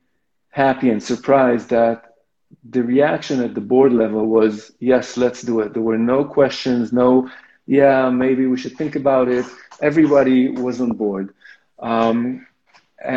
happy 0.65 0.89
and 0.93 1.01
surprised 1.01 1.67
that 1.69 1.97
the 2.75 2.83
reaction 2.83 3.37
at 3.47 3.53
the 3.57 3.65
board 3.73 3.93
level 4.03 4.23
was 4.37 4.53
yes, 4.91 5.05
let's 5.23 5.41
do 5.41 5.55
it. 5.61 5.73
There 5.73 5.87
were 5.91 6.03
no 6.13 6.19
questions, 6.25 6.91
no, 6.91 7.29
yeah, 7.79 8.09
maybe 8.09 8.43
we 8.51 8.57
should 8.61 8.75
think 8.81 8.95
about 9.03 9.27
it. 9.37 9.45
Everybody 9.89 10.39
was 10.65 10.81
on 10.85 10.91
board. 11.03 11.27
Um, 11.91 12.19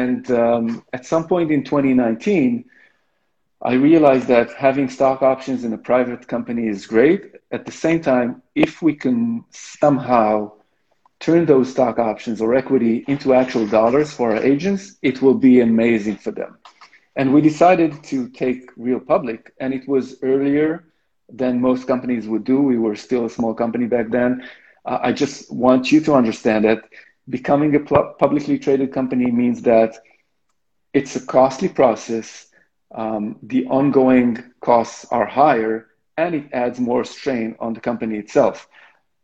and 0.02 0.22
um, 0.30 0.64
at 0.96 1.04
some 1.12 1.24
point 1.26 1.50
in 1.50 1.64
2019, 1.64 2.64
I 3.70 3.74
realized 3.74 4.28
that 4.28 4.48
having 4.66 4.88
stock 4.88 5.22
options 5.22 5.64
in 5.64 5.72
a 5.72 5.78
private 5.90 6.28
company 6.34 6.64
is 6.74 6.86
great. 6.86 7.22
At 7.50 7.64
the 7.66 7.72
same 7.84 8.00
time, 8.12 8.42
if 8.54 8.82
we 8.86 8.94
can 9.04 9.44
somehow 9.50 10.52
turn 11.18 11.46
those 11.46 11.70
stock 11.74 11.98
options 11.98 12.40
or 12.40 12.54
equity 12.54 13.04
into 13.08 13.34
actual 13.34 13.66
dollars 13.66 14.12
for 14.12 14.26
our 14.32 14.42
agents, 14.52 14.82
it 15.02 15.22
will 15.22 15.38
be 15.48 15.60
amazing 15.60 16.16
for 16.24 16.32
them. 16.40 16.52
And 17.16 17.34
we 17.34 17.40
decided 17.40 18.02
to 18.04 18.28
take 18.28 18.70
Real 18.76 19.00
public, 19.00 19.52
and 19.60 19.74
it 19.74 19.86
was 19.86 20.16
earlier 20.22 20.84
than 21.28 21.60
most 21.60 21.86
companies 21.86 22.26
would 22.26 22.44
do. 22.44 22.60
We 22.60 22.78
were 22.78 22.96
still 22.96 23.26
a 23.26 23.30
small 23.30 23.54
company 23.54 23.86
back 23.86 24.10
then. 24.10 24.48
Uh, 24.84 24.98
I 25.02 25.12
just 25.12 25.52
want 25.52 25.92
you 25.92 26.00
to 26.02 26.14
understand 26.14 26.64
that 26.64 26.84
becoming 27.28 27.74
a 27.76 27.80
publicly 27.80 28.58
traded 28.58 28.92
company 28.92 29.30
means 29.30 29.62
that 29.62 29.98
it's 30.92 31.16
a 31.16 31.24
costly 31.24 31.68
process. 31.68 32.46
Um, 32.94 33.36
the 33.42 33.66
ongoing 33.66 34.42
costs 34.60 35.06
are 35.10 35.26
higher, 35.26 35.88
and 36.16 36.34
it 36.34 36.48
adds 36.52 36.80
more 36.80 37.04
strain 37.04 37.56
on 37.60 37.72
the 37.74 37.80
company 37.80 38.18
itself. 38.18 38.68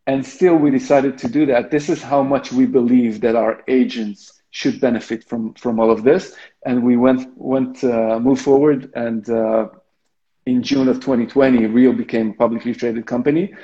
And 0.07 0.25
still, 0.25 0.57
we 0.57 0.71
decided 0.71 1.19
to 1.19 1.29
do 1.29 1.47
that. 1.47 1.71
This 1.71 1.91
is 1.91 2.03
how 2.03 2.23
much 2.23 2.51
we 2.53 2.65
believe 2.65 3.21
that 3.21 3.37
our 3.37 3.63
agents 3.69 4.41
should 4.51 4.81
benefit 4.81 5.25
from 5.25 5.53
from 5.55 5.79
all 5.79 5.91
of 5.91 6.03
this. 6.03 6.35
And 6.69 6.85
we 6.85 6.99
went 6.99 7.23
went 7.39 7.83
uh, 7.83 8.21
forward, 8.35 8.93
and 8.95 9.27
uh, 9.31 9.69
in 10.45 10.63
June 10.63 10.89
of 10.89 10.97
2020, 10.97 11.65
Real 11.65 11.95
became 11.95 12.29
a 12.29 12.35
publicly 12.35 12.75
traded 12.75 13.07
company. 13.07 13.55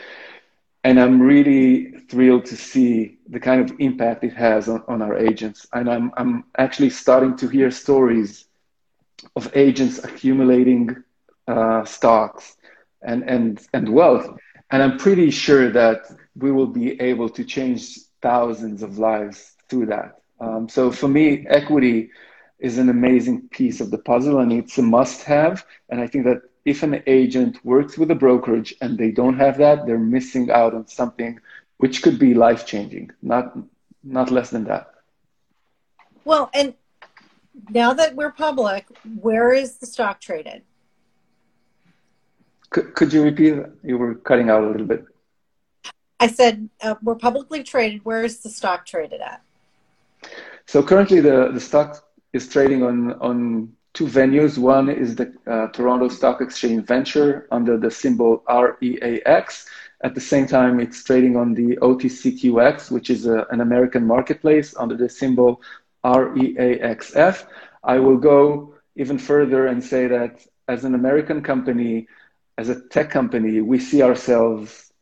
And 0.85 0.99
I'm 0.99 1.21
really 1.21 1.99
thrilled 2.09 2.47
to 2.47 2.57
see 2.57 3.19
the 3.29 3.39
kind 3.39 3.61
of 3.61 3.77
impact 3.79 4.25
it 4.25 4.33
has 4.33 4.71
on, 4.71 4.83
on 4.89 5.03
our 5.03 5.19
agents. 5.19 5.67
And 5.75 5.91
I'm 5.91 6.13
I'm 6.17 6.45
actually 6.57 6.89
starting 6.89 7.37
to 7.37 7.47
hear 7.47 7.71
stories 7.71 8.47
of 9.37 9.55
agents 9.55 10.03
accumulating 10.03 10.97
uh, 11.47 11.85
stocks 11.85 12.57
and 13.03 13.23
and 13.29 13.61
and 13.75 13.87
wealth. 13.87 14.27
And 14.71 14.83
I'm 14.83 14.97
pretty 14.97 15.31
sure 15.31 15.71
that 15.73 15.99
we 16.37 16.51
will 16.53 16.73
be 16.83 16.99
able 17.03 17.29
to 17.37 17.45
change 17.45 17.99
thousands 18.23 18.83
of 18.83 18.97
lives 18.97 19.57
through 19.69 19.87
that. 19.95 20.23
Um, 20.41 20.71
so 20.71 20.91
for 20.91 21.09
me, 21.09 21.47
equity 21.51 22.11
is 22.65 22.79
an 22.79 22.89
amazing 22.89 23.47
piece 23.51 23.79
of 23.83 23.91
the 23.91 23.99
puzzle 23.99 24.39
and 24.39 24.51
it's 24.51 24.79
a 24.79 24.83
must 24.83 25.23
have. 25.25 25.67
And 25.91 26.01
I 26.01 26.07
think 26.07 26.25
that 26.25 26.41
if 26.65 26.83
an 26.83 27.03
agent 27.07 27.63
works 27.63 27.99
with 27.99 28.11
a 28.11 28.15
brokerage 28.15 28.75
and 28.81 28.97
they 28.97 29.11
don't 29.11 29.39
have 29.39 29.59
that, 29.59 29.85
they're 29.85 29.99
missing 30.17 30.51
out 30.51 30.73
on 30.73 30.87
something 30.87 31.39
which 31.77 32.01
could 32.01 32.19
be 32.19 32.33
life 32.33 32.65
changing, 32.65 33.11
not, 33.21 33.55
not 34.03 34.31
less 34.31 34.49
than 34.49 34.65
that. 34.65 34.95
Well, 36.25 36.49
and 36.55 36.73
now 37.69 37.93
that 37.93 38.17
we're 38.17 38.33
public, 38.33 38.87
where 39.21 39.53
is 39.53 39.77
the 39.77 39.87
stock 39.87 40.23
traded? 40.23 40.63
Could, 42.71 42.95
could 42.95 43.13
you 43.13 43.23
repeat? 43.25 43.57
You 43.83 43.99
were 43.99 44.15
cutting 44.15 44.49
out 44.49 44.65
a 44.65 44.69
little 44.69 44.87
bit. 44.87 45.05
I 46.19 46.29
said 46.29 46.71
uh, 46.81 46.95
we're 47.03 47.17
publicly 47.17 47.63
traded. 47.63 48.07
Where 48.07 48.25
is 48.25 48.39
the 48.39 48.49
stock 48.49 48.87
traded 48.87 49.21
at? 49.21 49.43
So 50.65 50.83
currently, 50.83 51.21
the, 51.21 51.51
the 51.53 51.61
stock 51.61 52.03
is 52.35 52.49
trading 52.49 52.83
on 52.83 53.13
on 53.29 53.73
two 53.95 54.07
venues. 54.07 54.59
One 54.59 54.91
is 54.91 55.15
the 55.15 55.33
uh, 55.47 55.69
Toronto 55.69 56.09
Stock 56.09 56.41
Exchange 56.41 56.85
Venture 56.85 57.47
under 57.51 57.79
the 57.79 57.91
symbol 57.91 58.43
REAX. 58.49 59.67
At 60.03 60.15
the 60.15 60.21
same 60.21 60.47
time, 60.47 60.81
it's 60.81 61.03
trading 61.05 61.37
on 61.37 61.55
the 61.55 61.77
OTCQX, 61.77 62.91
which 62.91 63.09
is 63.09 63.27
a, 63.27 63.47
an 63.51 63.61
American 63.61 64.05
marketplace 64.07 64.75
under 64.77 64.97
the 64.97 65.09
symbol 65.09 65.63
REAXF. 66.05 67.47
I 67.85 67.99
will 68.01 68.19
go 68.19 68.75
even 68.97 69.17
further 69.17 69.67
and 69.69 69.83
say 69.83 70.09
that 70.09 70.45
as 70.69 70.85
an 70.85 70.95
American 70.95 71.41
company, 71.43 72.09
as 72.59 72.69
a 72.69 72.81
tech 72.89 73.11
company, 73.11 73.61
we 73.61 73.79
see 73.79 74.03
ourselves 74.03 74.93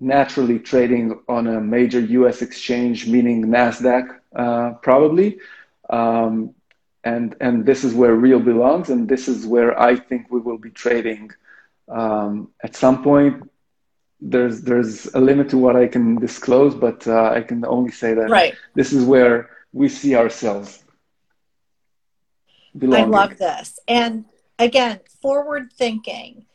naturally 0.00 0.60
trading 0.60 1.18
on 1.28 1.48
a 1.48 1.60
major 1.60 2.00
US 2.00 2.40
exchange, 2.40 3.08
meaning 3.08 3.46
NASDAQ, 3.46 4.16
uh, 4.36 4.70
probably. 4.80 5.38
Um, 5.90 6.54
and, 7.08 7.36
and 7.40 7.54
this 7.70 7.80
is 7.86 7.92
where 7.94 8.14
real 8.14 8.40
belongs, 8.40 8.90
and 8.90 9.08
this 9.08 9.28
is 9.28 9.46
where 9.46 9.72
I 9.80 9.92
think 10.08 10.20
we 10.30 10.40
will 10.40 10.58
be 10.58 10.70
trading 10.70 11.30
um, 11.88 12.50
at 12.62 12.76
some 12.76 13.02
point. 13.02 13.34
There's 14.20 14.56
there's 14.62 14.92
a 15.14 15.20
limit 15.20 15.46
to 15.50 15.58
what 15.58 15.76
I 15.76 15.86
can 15.86 16.16
disclose, 16.16 16.74
but 16.74 17.06
uh, 17.06 17.30
I 17.38 17.40
can 17.42 17.64
only 17.64 17.92
say 17.92 18.10
that 18.14 18.28
right. 18.28 18.54
this 18.74 18.92
is 18.92 19.04
where 19.04 19.36
we 19.72 19.88
see 19.88 20.12
ourselves. 20.22 20.82
Belonging. 22.76 23.14
I 23.14 23.18
love 23.20 23.38
this, 23.38 23.78
and 23.86 24.24
again, 24.58 25.00
forward 25.22 25.72
thinking, 25.72 26.46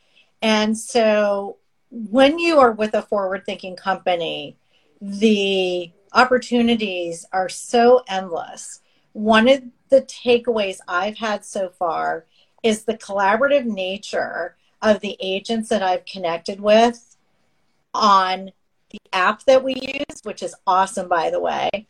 and 0.42 0.76
so 0.76 1.56
when 1.90 2.38
you 2.38 2.60
are 2.60 2.72
with 2.72 2.92
a 2.94 3.02
forward 3.02 3.42
thinking 3.46 3.76
company, 3.76 4.56
the 5.00 5.90
opportunities 6.12 7.26
are 7.32 7.48
so 7.48 8.04
endless. 8.08 8.80
One 9.12 9.48
of 9.48 9.62
the 9.94 10.02
takeaways 10.02 10.78
I've 10.88 11.18
had 11.18 11.44
so 11.44 11.68
far 11.68 12.26
is 12.64 12.82
the 12.82 12.98
collaborative 12.98 13.64
nature 13.64 14.56
of 14.82 15.00
the 15.00 15.16
agents 15.20 15.68
that 15.68 15.84
I've 15.84 16.04
connected 16.04 16.60
with 16.60 17.16
on 17.92 18.50
the 18.90 18.98
app 19.12 19.44
that 19.44 19.62
we 19.62 19.74
use, 19.74 20.20
which 20.24 20.42
is 20.42 20.54
awesome, 20.66 21.08
by 21.08 21.30
the 21.30 21.38
way, 21.38 21.86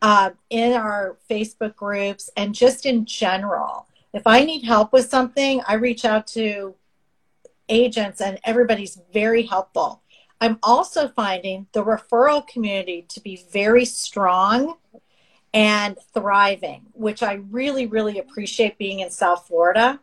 uh, 0.00 0.30
in 0.48 0.74
our 0.74 1.16
Facebook 1.28 1.74
groups, 1.74 2.30
and 2.36 2.54
just 2.54 2.86
in 2.86 3.04
general. 3.04 3.88
If 4.14 4.28
I 4.28 4.44
need 4.44 4.62
help 4.62 4.92
with 4.92 5.08
something, 5.08 5.60
I 5.66 5.74
reach 5.74 6.04
out 6.04 6.28
to 6.28 6.76
agents, 7.68 8.20
and 8.20 8.38
everybody's 8.44 9.00
very 9.12 9.42
helpful. 9.42 10.02
I'm 10.40 10.60
also 10.62 11.08
finding 11.08 11.66
the 11.72 11.84
referral 11.84 12.46
community 12.46 13.06
to 13.08 13.20
be 13.20 13.44
very 13.50 13.84
strong 13.84 14.76
and 15.52 15.98
thriving, 16.14 16.86
which 16.92 17.22
I 17.22 17.34
really, 17.50 17.86
really 17.86 18.18
appreciate 18.18 18.78
being 18.78 19.00
in 19.00 19.10
South 19.10 19.46
Florida. 19.46 20.00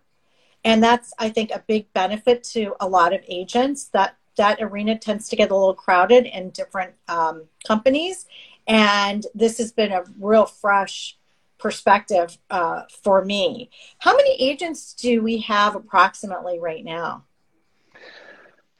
And 0.64 0.84
that's, 0.84 1.14
I 1.18 1.30
think, 1.30 1.52
a 1.52 1.64
big 1.68 1.92
benefit 1.94 2.44
to 2.46 2.76
a 2.80 2.88
lot 2.88 3.14
of 3.14 3.22
agents 3.28 3.86
that 3.94 4.18
that 4.36 4.62
arena 4.62 4.98
tends 4.98 5.30
to 5.30 5.36
get 5.36 5.52
a 5.52 5.56
little 5.56 5.74
crowded 5.74 6.26
in 6.26 6.52
different 6.52 6.94
um, 7.08 7.46
companies. 7.66 8.26
And 8.68 9.26
this 9.34 9.58
has 9.58 9.72
been 9.72 9.92
a 9.92 10.04
real 10.20 10.46
fresh 10.46 11.18
perspective 11.58 12.38
uh, 12.50 12.84
for 13.04 13.26
me. 13.26 13.70
How 14.00 14.16
many 14.16 14.36
agents 14.40 14.94
do 14.94 15.24
we 15.24 15.40
have 15.40 15.76
approximately 15.76 16.60
right 16.60 16.84
now? 16.86 17.24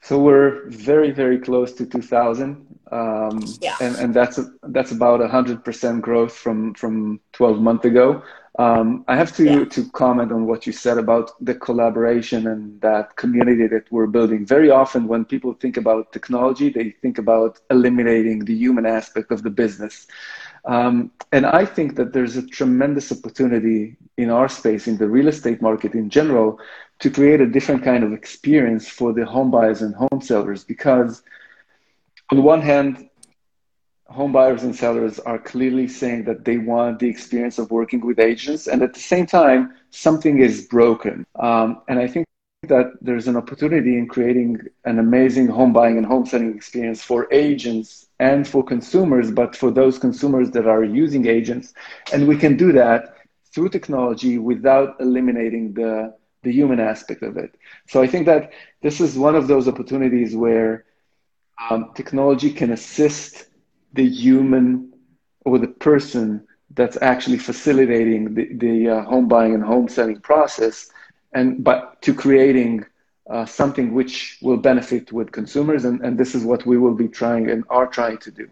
So 0.08 0.18
we're 0.18 0.62
very, 0.70 1.10
very 1.10 1.38
close 1.38 1.74
to 1.74 1.84
2,000. 1.84 2.66
Um, 2.90 3.44
yeah. 3.60 3.76
and, 3.78 3.94
and 3.96 4.14
that's, 4.14 4.38
a, 4.38 4.50
that's 4.62 4.90
about 4.90 5.20
100% 5.20 6.00
growth 6.00 6.32
from, 6.32 6.72
from 6.72 7.20
12 7.34 7.60
months 7.60 7.84
ago. 7.84 8.22
Um, 8.58 9.04
I 9.06 9.14
have 9.14 9.34
to, 9.36 9.44
yeah. 9.44 9.64
to 9.66 9.88
comment 9.90 10.32
on 10.32 10.44
what 10.44 10.66
you 10.66 10.72
said 10.72 10.98
about 10.98 11.32
the 11.44 11.54
collaboration 11.54 12.48
and 12.48 12.80
that 12.80 13.14
community 13.14 13.68
that 13.68 13.84
we're 13.92 14.08
building. 14.08 14.44
Very 14.44 14.68
often, 14.68 15.06
when 15.06 15.24
people 15.24 15.54
think 15.54 15.76
about 15.76 16.12
technology, 16.12 16.68
they 16.68 16.90
think 16.90 17.18
about 17.18 17.60
eliminating 17.70 18.44
the 18.44 18.54
human 18.54 18.84
aspect 18.84 19.30
of 19.30 19.44
the 19.44 19.50
business. 19.50 20.08
Um, 20.64 21.12
and 21.30 21.46
I 21.46 21.64
think 21.64 21.94
that 21.96 22.12
there's 22.12 22.36
a 22.36 22.46
tremendous 22.46 23.12
opportunity 23.12 23.96
in 24.16 24.28
our 24.28 24.48
space, 24.48 24.88
in 24.88 24.98
the 24.98 25.08
real 25.08 25.28
estate 25.28 25.62
market 25.62 25.94
in 25.94 26.10
general, 26.10 26.58
to 26.98 27.10
create 27.10 27.40
a 27.40 27.46
different 27.46 27.84
kind 27.84 28.02
of 28.02 28.12
experience 28.12 28.88
for 28.88 29.12
the 29.12 29.24
home 29.24 29.52
buyers 29.52 29.82
and 29.82 29.94
home 29.94 30.20
sellers 30.20 30.64
because 30.64 31.22
on 32.30 32.36
the 32.36 32.42
one 32.42 32.60
hand 32.60 33.07
home 34.08 34.32
buyers 34.32 34.62
and 34.62 34.74
sellers 34.74 35.18
are 35.20 35.38
clearly 35.38 35.86
saying 35.86 36.24
that 36.24 36.44
they 36.44 36.58
want 36.58 36.98
the 36.98 37.08
experience 37.08 37.58
of 37.58 37.70
working 37.70 38.04
with 38.04 38.18
agents 38.18 38.66
and 38.66 38.82
at 38.82 38.94
the 38.94 39.00
same 39.00 39.26
time 39.26 39.74
something 39.90 40.38
is 40.38 40.66
broken 40.66 41.26
um, 41.38 41.82
and 41.88 41.98
i 41.98 42.06
think 42.06 42.26
that 42.62 42.92
there's 43.00 43.28
an 43.28 43.36
opportunity 43.36 43.96
in 43.98 44.08
creating 44.08 44.58
an 44.84 44.98
amazing 44.98 45.46
home 45.46 45.72
buying 45.72 45.96
and 45.96 46.06
home 46.06 46.26
selling 46.26 46.54
experience 46.54 47.02
for 47.02 47.28
agents 47.32 48.06
and 48.18 48.48
for 48.48 48.64
consumers 48.64 49.30
but 49.30 49.54
for 49.54 49.70
those 49.70 49.98
consumers 49.98 50.50
that 50.50 50.66
are 50.66 50.82
using 50.82 51.26
agents 51.26 51.74
and 52.12 52.26
we 52.26 52.36
can 52.36 52.56
do 52.56 52.72
that 52.72 53.14
through 53.54 53.68
technology 53.68 54.38
without 54.38 54.96
eliminating 55.00 55.72
the 55.74 56.12
the 56.42 56.52
human 56.52 56.80
aspect 56.80 57.22
of 57.22 57.36
it. 57.36 57.56
So 57.88 58.02
I 58.02 58.06
think 58.06 58.26
that 58.26 58.52
this 58.82 59.00
is 59.00 59.18
one 59.18 59.34
of 59.34 59.48
those 59.48 59.68
opportunities 59.68 60.36
where 60.36 60.84
um, 61.68 61.90
technology 61.94 62.50
can 62.50 62.70
assist 62.70 63.47
the 63.92 64.08
human 64.08 64.92
or 65.44 65.58
the 65.58 65.68
person 65.68 66.46
that's 66.74 66.98
actually 67.00 67.38
facilitating 67.38 68.34
the, 68.34 68.54
the 68.54 68.88
uh, 68.88 69.02
home 69.04 69.28
buying 69.28 69.54
and 69.54 69.64
home 69.64 69.88
selling 69.88 70.20
process 70.20 70.90
and 71.32 71.64
but 71.64 72.00
to 72.02 72.14
creating 72.14 72.84
uh, 73.28 73.44
something 73.44 73.92
which 73.92 74.38
will 74.40 74.56
benefit 74.56 75.12
with 75.12 75.30
consumers. 75.32 75.84
And, 75.84 76.00
and 76.00 76.16
this 76.16 76.34
is 76.34 76.44
what 76.44 76.64
we 76.64 76.78
will 76.78 76.94
be 76.94 77.08
trying 77.08 77.50
and 77.50 77.64
are 77.68 77.86
trying 77.86 78.18
to 78.18 78.30
do. 78.30 78.48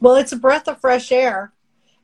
Well, 0.00 0.16
it's 0.16 0.32
a 0.32 0.36
breath 0.36 0.68
of 0.68 0.80
fresh 0.80 1.10
air. 1.10 1.52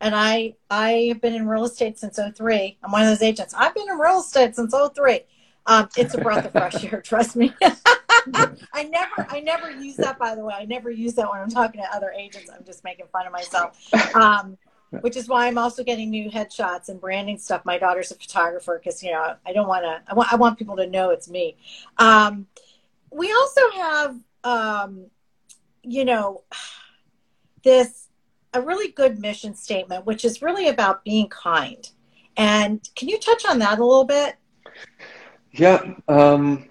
And 0.01 0.15
I, 0.15 0.55
I 0.71 1.07
have 1.09 1.21
been 1.23 1.35
in 1.35 1.47
real 1.47 1.65
estate 1.65 1.99
since 1.99 2.19
03. 2.19 2.79
I'm 2.83 2.93
one 2.93 3.03
of 3.03 3.09
those 3.09 3.23
agents. 3.23 3.55
I've 3.55 3.75
been 3.75 3.89
in 3.89 3.99
real 3.99 4.21
estate 4.21 4.55
since 4.55 4.75
03. 4.75 5.21
Um, 5.67 5.89
it's 5.97 6.15
a 6.15 6.19
breath 6.19 6.45
of 6.45 6.53
fresh 6.53 6.85
air. 6.85 7.01
Trust 7.01 7.37
me. 7.37 7.55
I 8.73 8.85
never, 8.85 9.27
I 9.29 9.41
never 9.41 9.71
use 9.71 9.97
that. 9.97 10.19
By 10.19 10.35
the 10.35 10.45
way, 10.45 10.55
I 10.57 10.65
never 10.65 10.91
use 10.91 11.15
that 11.15 11.31
when 11.31 11.41
I'm 11.41 11.51
talking 11.51 11.81
to 11.81 11.95
other 11.95 12.11
agents. 12.11 12.51
I'm 12.55 12.65
just 12.65 12.85
making 12.85 13.07
fun 13.13 13.27
of 13.27 13.33
myself. 13.33 13.79
Um, 14.15 14.59
which 15.01 15.17
is 15.17 15.29
why 15.29 15.47
I'm 15.47 15.59
also 15.59 15.83
getting 15.83 16.11
new 16.11 16.31
headshots 16.31 16.89
and 16.89 17.01
branding 17.01 17.39
stuff. 17.39 17.65
My 17.65 17.77
daughter's 17.77 18.13
a 18.13 18.15
photographer 18.15 18.81
because 18.83 19.03
you 19.03 19.11
know 19.11 19.35
I 19.45 19.53
don't 19.53 19.69
want 19.69 19.85
to. 19.85 20.01
I 20.11 20.15
want 20.15 20.33
I 20.33 20.37
want 20.37 20.59
people 20.59 20.77
to 20.77 20.87
know 20.87 21.11
it's 21.11 21.29
me. 21.29 21.57
Um, 21.99 22.47
we 23.11 23.33
also 23.33 23.61
have, 23.75 24.17
um, 24.45 25.07
you 25.83 26.05
know, 26.05 26.43
this 27.63 28.09
a 28.53 28.61
really 28.61 28.93
good 28.93 29.19
mission 29.19 29.55
statement, 29.55 30.07
which 30.07 30.25
is 30.25 30.41
really 30.41 30.69
about 30.69 31.05
being 31.05 31.29
kind. 31.29 31.91
And 32.37 32.89
can 32.95 33.09
you 33.09 33.19
touch 33.19 33.45
on 33.47 33.59
that 33.59 33.79
a 33.79 33.85
little 33.85 34.05
bit? 34.05 34.37
Yeah, 35.53 35.95
um, 36.09 36.69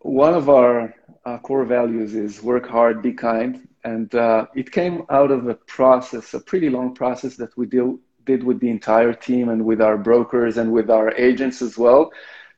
one 0.00 0.34
of 0.34 0.48
our 0.48 0.94
uh, 1.24 1.38
core 1.38 1.64
values 1.64 2.14
is 2.14 2.42
work 2.42 2.66
hard, 2.68 3.02
be 3.02 3.12
kind, 3.12 3.68
and 3.84 4.14
uh, 4.14 4.46
it 4.54 4.72
came 4.72 5.04
out 5.10 5.30
of 5.30 5.48
a 5.48 5.54
process, 5.54 6.34
a 6.34 6.40
pretty 6.40 6.68
long 6.70 6.94
process 6.94 7.36
that 7.36 7.56
we 7.56 7.66
deal, 7.66 7.98
did 8.24 8.42
with 8.42 8.58
the 8.60 8.68
entire 8.68 9.12
team 9.12 9.48
and 9.48 9.64
with 9.64 9.80
our 9.80 9.96
brokers 9.96 10.56
and 10.56 10.72
with 10.72 10.90
our 10.90 11.12
agents 11.14 11.62
as 11.62 11.78
well, 11.78 12.10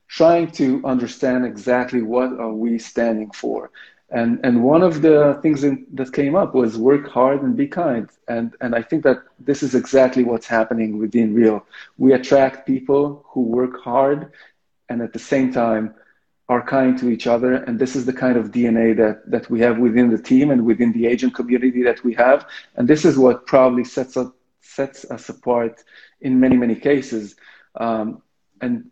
trying 0.08 0.50
to 0.50 0.82
understand 0.84 1.44
exactly 1.44 2.02
what 2.02 2.30
are 2.40 2.52
we 2.52 2.78
standing 2.78 3.30
for. 3.32 3.70
And, 4.10 4.40
and 4.42 4.64
one 4.64 4.82
of 4.82 5.02
the 5.02 5.38
things 5.42 5.64
in, 5.64 5.86
that 5.92 6.14
came 6.14 6.34
up 6.34 6.54
was 6.54 6.78
work 6.78 7.06
hard 7.08 7.42
and 7.42 7.54
be 7.54 7.68
kind. 7.68 8.08
And, 8.26 8.56
and 8.62 8.74
I 8.74 8.82
think 8.82 9.04
that 9.04 9.18
this 9.38 9.62
is 9.62 9.74
exactly 9.74 10.24
what's 10.24 10.46
happening 10.46 10.98
within 10.98 11.34
Real. 11.34 11.66
We 11.98 12.14
attract 12.14 12.66
people 12.66 13.26
who 13.28 13.42
work 13.42 13.78
hard 13.82 14.32
and 14.88 15.02
at 15.02 15.12
the 15.12 15.18
same 15.18 15.52
time 15.52 15.94
are 16.48 16.62
kind 16.62 16.98
to 16.98 17.10
each 17.10 17.26
other. 17.26 17.54
And 17.54 17.78
this 17.78 17.94
is 17.94 18.06
the 18.06 18.12
kind 18.12 18.36
of 18.36 18.50
DNA 18.50 18.96
that, 18.96 19.30
that 19.30 19.50
we 19.50 19.60
have 19.60 19.78
within 19.78 20.08
the 20.10 20.20
team 20.20 20.50
and 20.50 20.64
within 20.64 20.92
the 20.92 21.06
agent 21.06 21.34
community 21.34 21.82
that 21.82 22.02
we 22.04 22.14
have. 22.14 22.46
And 22.76 22.88
this 22.88 23.04
is 23.04 23.18
what 23.18 23.46
probably 23.46 23.84
sets 23.84 24.16
us, 24.16 24.28
sets 24.62 25.04
us 25.10 25.28
apart 25.28 25.84
in 26.20 26.40
many, 26.40 26.56
many 26.56 26.74
cases. 26.74 27.36
Um, 27.74 28.22
and 28.60 28.90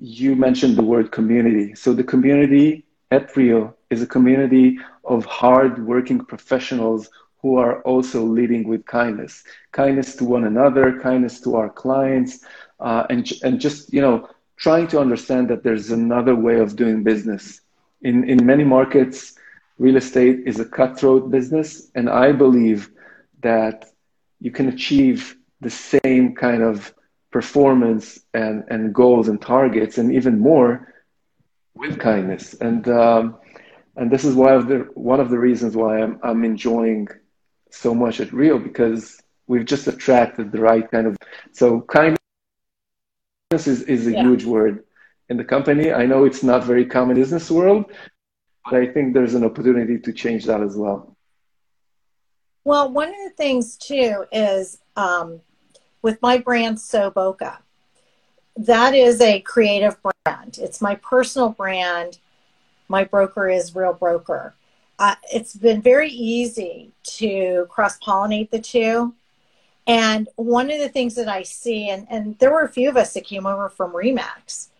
you 0.00 0.34
mentioned 0.34 0.76
the 0.76 0.82
word 0.82 1.12
community. 1.12 1.74
So 1.74 1.92
the 1.92 2.04
community 2.04 2.84
at 3.10 3.36
Real 3.36 3.76
is 3.90 4.02
a 4.02 4.06
community 4.06 4.78
of 5.04 5.24
hard-working 5.24 6.24
professionals 6.24 7.08
who 7.40 7.56
are 7.56 7.80
also 7.82 8.24
leading 8.24 8.66
with 8.66 8.84
kindness, 8.86 9.44
kindness 9.70 10.16
to 10.16 10.24
one 10.24 10.44
another, 10.44 10.98
kindness 11.00 11.40
to 11.42 11.54
our 11.54 11.68
clients, 11.68 12.44
uh, 12.80 13.06
and 13.08 13.30
and 13.44 13.60
just 13.60 13.92
you 13.92 14.00
know 14.00 14.28
trying 14.56 14.88
to 14.88 15.00
understand 15.00 15.48
that 15.48 15.62
there's 15.62 15.90
another 15.90 16.34
way 16.34 16.58
of 16.58 16.76
doing 16.76 17.02
business. 17.02 17.60
In, 18.02 18.28
in 18.28 18.44
many 18.44 18.64
markets, 18.64 19.34
real 19.78 19.96
estate 19.96 20.40
is 20.46 20.60
a 20.60 20.64
cutthroat 20.64 21.30
business, 21.30 21.90
and 21.94 22.08
I 22.08 22.32
believe 22.32 22.90
that 23.42 23.86
you 24.40 24.50
can 24.50 24.68
achieve 24.68 25.36
the 25.60 25.70
same 25.70 26.34
kind 26.34 26.62
of 26.62 26.92
performance 27.30 28.20
and, 28.34 28.64
and 28.68 28.94
goals 28.94 29.28
and 29.28 29.40
targets, 29.40 29.98
and 29.98 30.12
even 30.12 30.38
more 30.38 30.94
with 31.74 31.98
kindness. 31.98 32.54
And 32.54 32.88
um, 32.88 33.36
and 33.96 34.10
this 34.10 34.24
is 34.24 34.36
of 34.36 34.68
the 34.68 34.88
one 34.94 35.20
of 35.20 35.30
the 35.30 35.38
reasons 35.38 35.76
why 35.76 36.02
I'm 36.02 36.18
I'm 36.22 36.44
enjoying 36.44 37.08
so 37.70 37.94
much 37.94 38.20
at 38.20 38.32
Real 38.32 38.58
because 38.58 39.20
we've 39.46 39.64
just 39.64 39.86
attracted 39.86 40.52
the 40.52 40.60
right 40.60 40.90
kind 40.90 41.06
of 41.06 41.16
so 41.52 41.80
kindness 41.82 42.18
is, 43.50 43.82
is 43.82 44.08
a 44.08 44.12
yeah. 44.12 44.22
huge 44.22 44.44
word 44.44 44.84
in 45.28 45.36
the 45.36 45.44
company. 45.44 45.92
I 45.92 46.04
know 46.04 46.24
it's 46.24 46.42
not 46.42 46.64
very 46.64 46.84
common 46.84 47.16
in 47.16 47.22
business 47.22 47.48
world, 47.48 47.86
but 48.64 48.74
I 48.74 48.86
think 48.88 49.14
there's 49.14 49.34
an 49.34 49.44
opportunity 49.44 49.98
to 50.00 50.12
change 50.12 50.46
that 50.46 50.60
as 50.60 50.76
well. 50.76 51.16
Well, 52.64 52.90
one 52.90 53.08
of 53.08 53.14
the 53.22 53.30
things 53.36 53.76
too 53.76 54.24
is 54.32 54.78
um, 54.96 55.40
with 56.02 56.20
my 56.20 56.38
brand 56.38 56.78
SoooBoca, 56.78 57.58
that 58.56 58.94
is 58.94 59.20
a 59.20 59.40
creative 59.42 59.96
brand. 60.02 60.58
It's 60.60 60.80
my 60.80 60.96
personal 60.96 61.50
brand. 61.50 62.18
My 62.88 63.04
broker 63.04 63.48
is 63.48 63.76
Real 63.76 63.92
Broker. 63.92 64.54
Uh, 64.98 65.14
it's 65.32 65.54
been 65.54 65.82
very 65.82 66.10
easy 66.10 66.90
to 67.04 67.66
cross 67.68 67.98
pollinate 68.00 68.50
the 68.50 68.58
two 68.58 69.14
and 69.86 70.28
one 70.36 70.70
of 70.70 70.80
the 70.80 70.88
things 70.88 71.14
that 71.14 71.28
I 71.28 71.42
see, 71.42 71.90
and, 71.90 72.06
and 72.10 72.38
there 72.38 72.52
were 72.52 72.62
a 72.62 72.68
few 72.68 72.88
of 72.88 72.96
us 72.96 73.14
that 73.14 73.24
came 73.24 73.46
over 73.46 73.68
from 73.68 73.94
RE/MAX, 73.94 74.70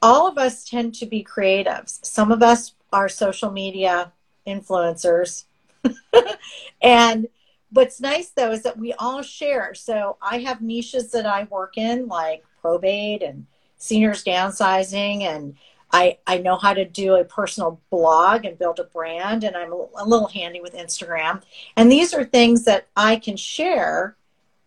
all 0.00 0.26
of 0.26 0.38
us 0.38 0.64
tend 0.64 0.94
to 0.96 1.06
be 1.06 1.24
creatives. 1.24 2.04
Some 2.04 2.30
of 2.32 2.42
us 2.42 2.74
are 2.92 3.08
social 3.08 3.50
media 3.50 4.12
influencers. 4.46 5.44
and 6.82 7.28
what's 7.70 8.00
nice 8.00 8.30
though 8.30 8.52
is 8.52 8.62
that 8.62 8.78
we 8.78 8.92
all 8.94 9.22
share. 9.22 9.74
So 9.74 10.16
I 10.22 10.38
have 10.38 10.62
niches 10.62 11.10
that 11.12 11.26
I 11.26 11.44
work 11.44 11.76
in, 11.76 12.06
like 12.06 12.44
probate 12.60 13.22
and 13.22 13.46
seniors 13.76 14.24
downsizing 14.24 15.22
and 15.22 15.56
I, 15.92 16.18
I 16.26 16.38
know 16.38 16.56
how 16.56 16.74
to 16.74 16.84
do 16.84 17.14
a 17.14 17.24
personal 17.24 17.80
blog 17.90 18.44
and 18.44 18.58
build 18.58 18.80
a 18.80 18.84
brand 18.84 19.44
and 19.44 19.56
I'm 19.56 19.72
a 19.72 20.04
little 20.04 20.26
handy 20.26 20.60
with 20.60 20.74
Instagram. 20.74 21.42
And 21.76 21.90
these 21.90 22.12
are 22.12 22.24
things 22.24 22.64
that 22.64 22.88
I 22.96 23.16
can 23.16 23.36
share 23.36 24.16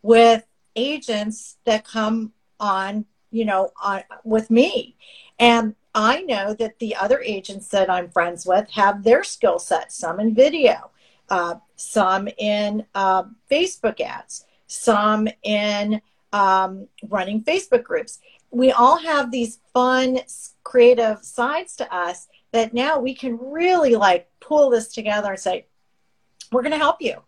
with 0.07 0.47
agents 0.77 1.57
that 1.65 1.85
come 1.85 2.31
on, 2.61 3.05
you 3.29 3.43
know, 3.43 3.71
on, 3.83 4.01
with 4.23 4.49
me. 4.49 4.95
And 5.37 5.75
I 5.93 6.21
know 6.21 6.53
that 6.53 6.79
the 6.79 6.95
other 6.95 7.19
agents 7.19 7.67
that 7.69 7.89
I'm 7.89 8.09
friends 8.09 8.45
with 8.45 8.69
have 8.69 9.03
their 9.03 9.25
skill 9.25 9.59
set, 9.59 9.91
some 9.91 10.21
in 10.21 10.33
video, 10.33 10.91
uh, 11.29 11.55
some 11.75 12.29
in 12.37 12.85
uh, 12.95 13.23
Facebook 13.51 13.99
ads, 13.99 14.45
some 14.67 15.27
in 15.43 16.01
um, 16.31 16.87
running 17.09 17.43
Facebook 17.43 17.83
groups. 17.83 18.19
We 18.49 18.71
all 18.71 18.97
have 18.99 19.29
these 19.29 19.59
fun, 19.73 20.19
creative 20.63 21.21
sides 21.21 21.75
to 21.77 21.93
us 21.93 22.29
that 22.53 22.73
now 22.73 22.97
we 22.97 23.13
can 23.13 23.37
really 23.37 23.95
like 23.95 24.29
pull 24.39 24.69
this 24.69 24.93
together 24.93 25.31
and 25.31 25.39
say, 25.39 25.65
we're 26.49 26.61
going 26.63 26.71
to 26.71 26.77
help 26.77 27.01
you, 27.01 27.23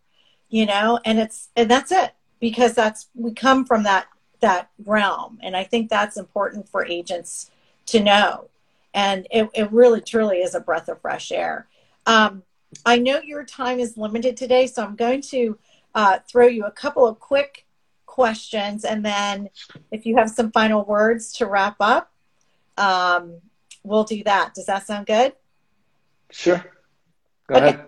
you 0.47 0.65
know, 0.65 0.97
and 1.03 1.19
it's, 1.19 1.49
and 1.57 1.69
that's 1.69 1.91
it 1.91 2.13
because 2.39 2.73
that's 2.73 3.07
we 3.15 3.33
come 3.33 3.65
from 3.65 3.83
that 3.83 4.07
that 4.39 4.69
realm. 4.85 5.39
And 5.41 5.55
i 5.55 5.63
think 5.63 5.89
that's 5.89 6.17
important 6.17 6.69
for 6.69 6.85
agents 6.85 7.51
to 7.87 7.99
know. 7.99 8.49
And 8.93 9.27
it, 9.31 9.49
it 9.53 9.71
really 9.71 10.01
truly 10.01 10.37
is 10.37 10.55
a 10.55 10.59
breath 10.59 10.89
of 10.89 11.01
fresh 11.01 11.31
air. 11.31 11.67
Um, 12.05 12.43
i 12.85 12.97
know 12.97 13.19
your 13.19 13.43
time 13.43 13.79
is 13.79 13.97
limited 13.97 14.37
today 14.37 14.67
so 14.67 14.83
i'm 14.83 14.95
going 14.95 15.21
to 15.21 15.57
uh, 15.95 16.19
throw 16.29 16.45
you 16.45 16.65
a 16.65 16.71
couple 16.71 17.07
of 17.07 17.19
quick 17.19 17.65
questions. 18.05 18.85
And 18.85 19.03
then 19.03 19.49
if 19.91 20.05
you 20.05 20.17
have 20.17 20.29
some 20.29 20.51
final 20.51 20.83
words 20.85 21.33
to 21.33 21.47
wrap 21.47 21.77
up 21.79 22.11
um, 22.77 23.41
we'll 23.83 24.05
do 24.05 24.23
that. 24.23 24.53
Does 24.55 24.65
that 24.65 24.87
sound 24.87 25.05
good? 25.05 25.33
Sure. 26.31 26.63
Go 27.47 27.55
okay. 27.55 27.67
ahead. 27.67 27.87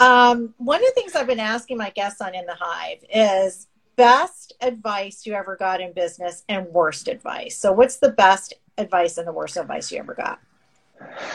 Um, 0.00 0.54
one 0.58 0.80
of 0.80 0.86
the 0.86 0.92
things 0.94 1.14
I've 1.14 1.26
been 1.26 1.40
asking 1.40 1.78
my 1.78 1.90
guests 1.90 2.20
on 2.20 2.34
In 2.34 2.44
the 2.46 2.56
Hive 2.58 3.04
is 3.12 3.68
best 3.96 4.52
advice 4.60 5.26
you 5.26 5.34
ever 5.34 5.56
got 5.56 5.80
in 5.80 5.92
business 5.92 6.44
and 6.48 6.66
worst 6.68 7.08
advice. 7.08 7.56
So, 7.56 7.72
what's 7.72 7.98
the 7.98 8.10
best 8.10 8.54
advice 8.78 9.18
and 9.18 9.26
the 9.26 9.32
worst 9.32 9.56
advice 9.56 9.90
you 9.92 9.98
ever 9.98 10.14
got? 10.14 10.40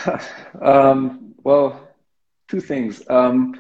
um, 0.62 1.36
well, 1.44 1.88
two 2.48 2.62
things. 2.62 3.04
Um, 3.10 3.60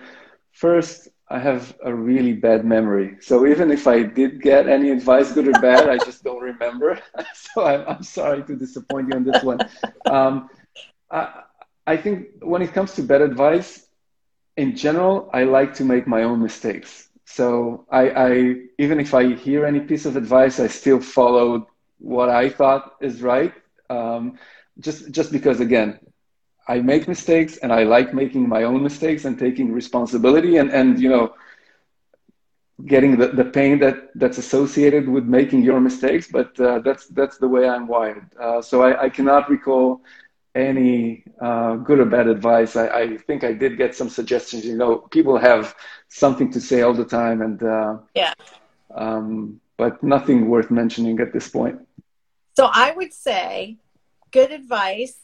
first, 0.51 1.09
I 1.31 1.37
have 1.37 1.77
a 1.83 1.93
really 1.93 2.33
bad 2.33 2.65
memory. 2.65 3.17
So 3.21 3.45
even 3.45 3.69
if 3.69 3.87
I 3.87 4.01
did 4.01 4.41
get 4.41 4.67
any 4.67 4.89
advice, 4.89 5.31
good 5.31 5.47
or 5.47 5.59
bad, 5.61 5.87
I 5.87 5.97
just 5.97 6.23
don't 6.23 6.41
remember. 6.41 6.99
so 7.35 7.65
I'm, 7.65 7.87
I'm, 7.87 8.03
sorry 8.03 8.43
to 8.43 8.55
disappoint 8.55 9.09
you 9.09 9.15
on 9.15 9.23
this 9.23 9.43
one. 9.43 9.59
Um, 10.07 10.49
I, 11.11 11.43
I 11.85 11.97
think 11.97 12.29
when 12.41 12.63
it 12.63 12.73
comes 12.73 12.93
to 12.95 13.03
bad 13.03 13.21
advice, 13.21 13.85
in 14.57 14.75
general, 14.75 15.29
I 15.31 15.43
like 15.43 15.75
to 15.75 15.85
make 15.85 16.07
my 16.07 16.23
own 16.23 16.41
mistakes. 16.41 17.08
So 17.35 17.85
I, 17.91 18.09
I, 18.09 18.55
even 18.79 18.99
if 18.99 19.13
I 19.13 19.33
hear 19.35 19.65
any 19.65 19.79
piece 19.81 20.05
of 20.05 20.15
advice, 20.17 20.59
I 20.59 20.67
still 20.67 20.99
follow 20.99 21.67
what 21.99 22.29
I 22.29 22.49
thought 22.49 22.95
is 23.01 23.21
right. 23.21 23.53
Um, 23.89 24.37
just 24.79 25.11
just 25.11 25.31
because 25.31 25.59
again, 25.59 25.99
I 26.67 26.79
make 26.81 27.07
mistakes 27.07 27.57
and 27.57 27.71
I 27.73 27.83
like 27.83 28.13
making 28.13 28.47
my 28.49 28.63
own 28.63 28.83
mistakes 28.83 29.25
and 29.25 29.37
taking 29.37 29.71
responsibility 29.73 30.57
and 30.57 30.71
and 30.71 30.99
you 30.99 31.09
know 31.09 31.33
getting 32.85 33.17
the, 33.17 33.27
the 33.27 33.45
pain 33.45 33.79
that 33.79 34.09
that's 34.15 34.37
associated 34.37 35.07
with 35.07 35.25
making 35.25 35.63
your 35.63 35.79
mistakes. 35.79 36.27
But 36.31 36.59
uh, 36.59 36.79
that's 36.79 37.07
that's 37.07 37.37
the 37.37 37.47
way 37.47 37.67
I'm 37.67 37.87
wired. 37.87 38.25
Uh, 38.39 38.61
so 38.61 38.83
I, 38.83 39.03
I 39.05 39.09
cannot 39.09 39.49
recall 39.49 40.01
any 40.55 41.23
uh, 41.39 41.75
good 41.75 41.99
or 41.99 42.05
bad 42.05 42.27
advice. 42.27 42.75
I, 42.75 42.87
I, 42.87 43.17
think 43.17 43.43
I 43.43 43.53
did 43.53 43.77
get 43.77 43.95
some 43.95 44.09
suggestions. 44.09 44.65
You 44.65 44.75
know, 44.75 44.97
people 44.97 45.37
have 45.37 45.75
something 46.07 46.51
to 46.51 46.61
say 46.61 46.81
all 46.81 46.93
the 46.93 47.05
time, 47.05 47.41
and 47.41 47.61
uh, 47.61 47.97
yeah, 48.15 48.33
um, 48.93 49.61
but 49.77 50.01
nothing 50.03 50.49
worth 50.49 50.71
mentioning 50.71 51.19
at 51.19 51.33
this 51.33 51.49
point. 51.49 51.79
So 52.55 52.69
I 52.71 52.91
would 52.91 53.13
say, 53.13 53.77
good 54.31 54.51
advice 54.51 55.17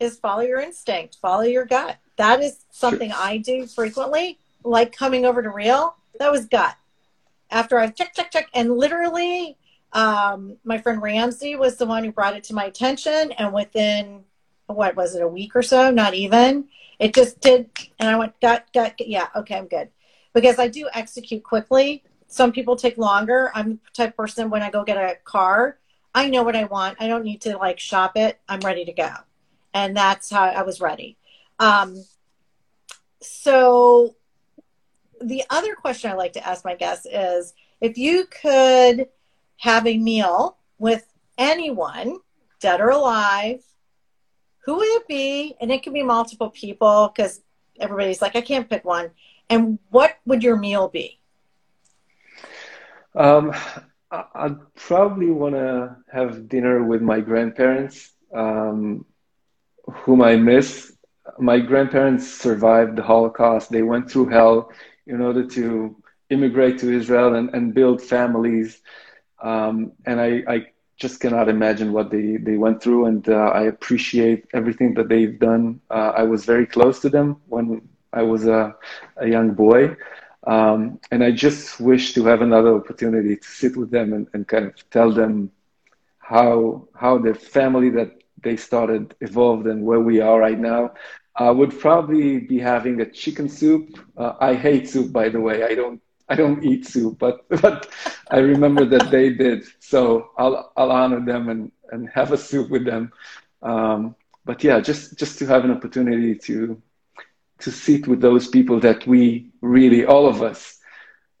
is 0.00 0.16
follow 0.16 0.42
your 0.42 0.60
instinct, 0.60 1.16
follow 1.20 1.42
your 1.42 1.66
gut. 1.66 1.98
That 2.16 2.40
is 2.40 2.64
something 2.70 3.10
sure. 3.10 3.20
I 3.20 3.38
do 3.38 3.66
frequently. 3.66 4.38
Like 4.64 4.96
coming 4.96 5.24
over 5.24 5.42
to 5.42 5.50
Real, 5.50 5.96
that 6.18 6.32
was 6.32 6.46
gut. 6.46 6.76
After 7.50 7.78
I've 7.78 7.94
check, 7.94 8.14
check, 8.14 8.30
check, 8.30 8.48
and 8.54 8.76
literally, 8.76 9.56
um, 9.92 10.56
my 10.64 10.78
friend 10.78 11.00
Ramsey 11.00 11.56
was 11.56 11.76
the 11.76 11.86
one 11.86 12.04
who 12.04 12.12
brought 12.12 12.36
it 12.36 12.44
to 12.44 12.54
my 12.54 12.64
attention, 12.64 13.32
and 13.32 13.52
within 13.52 14.24
what 14.68 14.96
was 14.96 15.14
it, 15.14 15.22
a 15.22 15.28
week 15.28 15.56
or 15.56 15.62
so, 15.62 15.90
not 15.90 16.14
even. 16.14 16.68
It 16.98 17.14
just 17.14 17.40
did, 17.40 17.70
and 17.98 18.08
I 18.08 18.16
went, 18.16 18.40
gut, 18.40 18.66
gut, 18.72 18.94
yeah, 18.98 19.28
okay, 19.36 19.56
I'm 19.56 19.68
good. 19.68 19.88
Because 20.34 20.58
I 20.58 20.68
do 20.68 20.88
execute 20.94 21.42
quickly. 21.42 22.02
Some 22.26 22.52
people 22.52 22.76
take 22.76 22.98
longer. 22.98 23.50
I'm 23.54 23.70
the 23.70 23.78
type 23.94 24.16
person 24.16 24.50
when 24.50 24.62
I 24.62 24.70
go 24.70 24.84
get 24.84 24.96
a 24.96 25.16
car, 25.24 25.78
I 26.14 26.28
know 26.28 26.42
what 26.42 26.56
I 26.56 26.64
want. 26.64 26.96
I 27.00 27.06
don't 27.06 27.24
need 27.24 27.42
to 27.42 27.56
like 27.56 27.78
shop 27.78 28.16
it. 28.16 28.40
I'm 28.48 28.60
ready 28.60 28.84
to 28.84 28.92
go. 28.92 29.10
And 29.74 29.96
that's 29.96 30.30
how 30.30 30.44
I 30.44 30.62
was 30.62 30.80
ready. 30.80 31.16
Um, 31.58 32.04
so 33.20 34.16
the 35.20 35.44
other 35.50 35.74
question 35.74 36.10
I 36.10 36.14
like 36.14 36.32
to 36.34 36.46
ask 36.46 36.64
my 36.64 36.74
guests 36.74 37.06
is 37.06 37.54
if 37.80 37.98
you 37.98 38.26
could 38.26 39.08
have 39.58 39.86
a 39.86 39.98
meal 39.98 40.56
with 40.78 41.06
anyone, 41.36 42.18
dead 42.60 42.80
or 42.80 42.90
alive, 42.90 43.62
who 44.68 44.74
would 44.74 45.00
it 45.00 45.08
be? 45.08 45.56
And 45.62 45.72
it 45.72 45.82
can 45.82 45.94
be 45.94 46.02
multiple 46.02 46.50
people 46.50 47.10
because 47.10 47.40
everybody's 47.80 48.20
like, 48.20 48.36
I 48.36 48.42
can't 48.42 48.68
pick 48.68 48.84
one. 48.84 49.12
And 49.48 49.78
what 49.88 50.18
would 50.26 50.42
your 50.42 50.56
meal 50.58 50.88
be? 50.88 51.18
Um, 53.14 53.54
I'd 54.10 54.74
probably 54.74 55.30
want 55.30 55.54
to 55.54 55.96
have 56.12 56.50
dinner 56.50 56.84
with 56.84 57.00
my 57.00 57.20
grandparents, 57.20 58.12
um, 58.34 59.06
whom 59.90 60.20
I 60.20 60.36
miss. 60.36 60.92
My 61.38 61.60
grandparents 61.60 62.30
survived 62.30 62.96
the 62.96 63.02
Holocaust. 63.02 63.70
They 63.70 63.82
went 63.82 64.10
through 64.10 64.28
hell 64.28 64.70
in 65.06 65.22
order 65.22 65.46
to 65.46 65.96
immigrate 66.28 66.76
to 66.80 66.92
Israel 66.92 67.36
and, 67.36 67.48
and 67.54 67.72
build 67.72 68.02
families. 68.02 68.82
Um, 69.42 69.92
and 70.04 70.20
I, 70.20 70.42
I 70.46 70.66
just 70.98 71.20
cannot 71.20 71.48
imagine 71.48 71.92
what 71.92 72.10
they, 72.10 72.36
they 72.36 72.56
went 72.56 72.82
through. 72.82 73.06
And 73.06 73.28
uh, 73.28 73.52
I 73.54 73.62
appreciate 73.64 74.46
everything 74.54 74.94
that 74.94 75.08
they've 75.08 75.38
done. 75.38 75.80
Uh, 75.90 76.12
I 76.16 76.24
was 76.24 76.44
very 76.44 76.66
close 76.66 77.00
to 77.00 77.10
them 77.10 77.36
when 77.48 77.82
I 78.12 78.22
was 78.22 78.46
a, 78.46 78.74
a 79.16 79.28
young 79.28 79.52
boy. 79.54 79.96
Um, 80.46 81.00
and 81.10 81.22
I 81.24 81.32
just 81.32 81.80
wish 81.80 82.14
to 82.14 82.24
have 82.26 82.42
another 82.42 82.74
opportunity 82.76 83.36
to 83.36 83.48
sit 83.48 83.76
with 83.76 83.90
them 83.90 84.12
and, 84.12 84.26
and 84.34 84.46
kind 84.48 84.66
of 84.66 84.90
tell 84.90 85.12
them 85.12 85.50
how, 86.18 86.88
how 86.94 87.18
the 87.18 87.34
family 87.34 87.90
that 87.90 88.10
they 88.42 88.56
started 88.56 89.14
evolved 89.20 89.66
and 89.66 89.84
where 89.84 90.00
we 90.00 90.20
are 90.20 90.38
right 90.40 90.58
now. 90.58 90.92
I 91.36 91.50
would 91.50 91.78
probably 91.78 92.40
be 92.40 92.58
having 92.58 93.00
a 93.00 93.10
chicken 93.10 93.48
soup. 93.48 93.98
Uh, 94.16 94.34
I 94.40 94.54
hate 94.54 94.88
soup, 94.88 95.12
by 95.12 95.28
the 95.28 95.40
way. 95.40 95.62
I 95.64 95.74
don't 95.74 96.00
I 96.28 96.34
don't 96.34 96.62
eat 96.64 96.86
soup, 96.86 97.18
but 97.18 97.48
but 97.62 97.88
I 98.30 98.38
remember 98.38 98.84
that 98.84 99.10
they 99.10 99.30
did. 99.30 99.64
So 99.80 100.30
I'll 100.36 100.72
I'll 100.76 100.92
honor 100.92 101.24
them 101.24 101.48
and 101.48 101.72
and 101.90 102.08
have 102.10 102.32
a 102.32 102.38
soup 102.38 102.70
with 102.70 102.84
them. 102.84 103.12
Um, 103.62 104.14
but 104.44 104.62
yeah, 104.62 104.80
just 104.80 105.18
just 105.18 105.38
to 105.38 105.46
have 105.46 105.64
an 105.64 105.70
opportunity 105.70 106.34
to 106.34 106.80
to 107.60 107.70
sit 107.72 108.06
with 108.06 108.20
those 108.20 108.48
people 108.48 108.78
that 108.80 109.06
we 109.06 109.50
really 109.60 110.04
all 110.04 110.28
of 110.28 110.42
us 110.42 110.78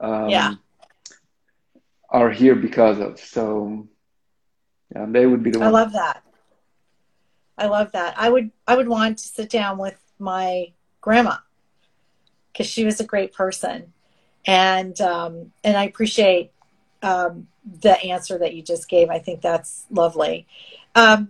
um, 0.00 0.28
yeah. 0.28 0.54
are 2.10 2.30
here 2.30 2.54
because 2.54 2.98
of. 2.98 3.20
So 3.20 3.86
yeah, 4.94 5.06
they 5.08 5.26
would 5.26 5.42
be 5.42 5.50
the. 5.50 5.60
I 5.60 5.68
love 5.68 5.92
that. 5.92 6.22
I 7.58 7.66
love 7.66 7.92
that. 7.92 8.14
I 8.16 8.30
would 8.30 8.50
I 8.66 8.76
would 8.76 8.88
want 8.88 9.18
to 9.18 9.24
sit 9.28 9.50
down 9.50 9.78
with 9.78 10.00
my 10.18 10.72
grandma 11.00 11.36
because 12.52 12.66
she 12.66 12.84
was 12.84 13.00
a 13.00 13.04
great 13.04 13.32
person 13.32 13.92
and 14.48 14.98
um, 15.02 15.52
and 15.62 15.76
I 15.76 15.84
appreciate 15.84 16.50
um, 17.02 17.46
the 17.82 18.02
answer 18.02 18.38
that 18.38 18.54
you 18.54 18.62
just 18.62 18.88
gave. 18.88 19.10
I 19.10 19.18
think 19.18 19.42
that's 19.42 19.84
lovely. 19.90 20.46
Um, 20.94 21.28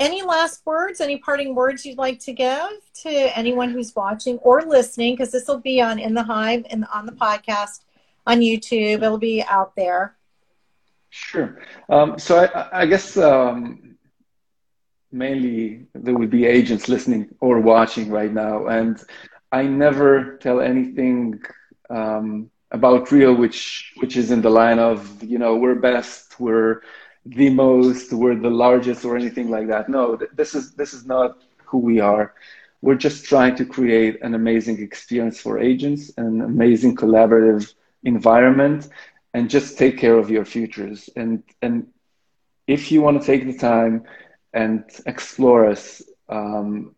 any 0.00 0.22
last 0.22 0.64
words? 0.64 1.00
Any 1.00 1.18
parting 1.18 1.54
words 1.54 1.84
you'd 1.84 1.98
like 1.98 2.18
to 2.20 2.32
give 2.32 2.70
to 3.02 3.38
anyone 3.38 3.70
who's 3.70 3.94
watching 3.94 4.38
or 4.38 4.62
listening? 4.62 5.12
Because 5.12 5.30
this 5.30 5.46
will 5.46 5.60
be 5.60 5.80
on 5.82 5.98
in 5.98 6.14
the 6.14 6.22
hive 6.22 6.64
and 6.70 6.86
on 6.92 7.04
the 7.04 7.12
podcast 7.12 7.82
on 8.26 8.40
YouTube. 8.40 9.02
It'll 9.02 9.18
be 9.18 9.42
out 9.42 9.76
there. 9.76 10.16
Sure. 11.10 11.62
Um, 11.90 12.18
so 12.18 12.44
I, 12.44 12.80
I 12.80 12.86
guess 12.86 13.16
um, 13.18 13.96
mainly 15.12 15.86
there 15.94 16.14
would 16.14 16.30
be 16.30 16.46
agents 16.46 16.88
listening 16.88 17.28
or 17.40 17.60
watching 17.60 18.08
right 18.08 18.32
now, 18.32 18.66
and 18.66 18.98
I 19.52 19.64
never 19.64 20.38
tell 20.38 20.60
anything 20.60 21.40
um, 21.90 22.50
about 22.74 23.10
Real, 23.12 23.34
which 23.34 23.92
which 24.00 24.16
is 24.16 24.30
in 24.30 24.42
the 24.42 24.50
line 24.50 24.80
of 24.80 25.22
you 25.22 25.38
know 25.38 25.56
we're 25.56 25.76
best, 25.76 26.40
we're 26.40 26.82
the 27.26 27.50
most, 27.50 28.12
we're 28.12 28.36
the 28.36 28.50
largest, 28.50 29.04
or 29.04 29.16
anything 29.16 29.50
like 29.50 29.68
that. 29.68 29.88
No, 29.88 30.18
this 30.34 30.54
is 30.54 30.74
this 30.74 30.92
is 30.94 31.06
not 31.06 31.42
who 31.66 31.78
we 31.78 32.00
are. 32.00 32.34
We're 32.82 32.96
just 33.08 33.24
trying 33.26 33.56
to 33.56 33.64
create 33.66 34.20
an 34.22 34.34
amazing 34.34 34.82
experience 34.82 35.40
for 35.40 35.58
agents, 35.58 36.12
an 36.18 36.40
amazing 36.42 36.96
collaborative 36.96 37.72
environment, 38.04 38.88
and 39.34 39.50
just 39.50 39.78
take 39.78 39.98
care 39.98 40.18
of 40.18 40.30
your 40.30 40.44
futures. 40.44 41.10
And 41.16 41.42
and 41.62 41.86
if 42.66 42.90
you 42.92 43.02
want 43.02 43.20
to 43.20 43.26
take 43.26 43.46
the 43.46 43.56
time 43.58 44.04
and 44.52 44.84
explore 45.06 45.68
us, 45.68 46.02
um, 46.28 46.94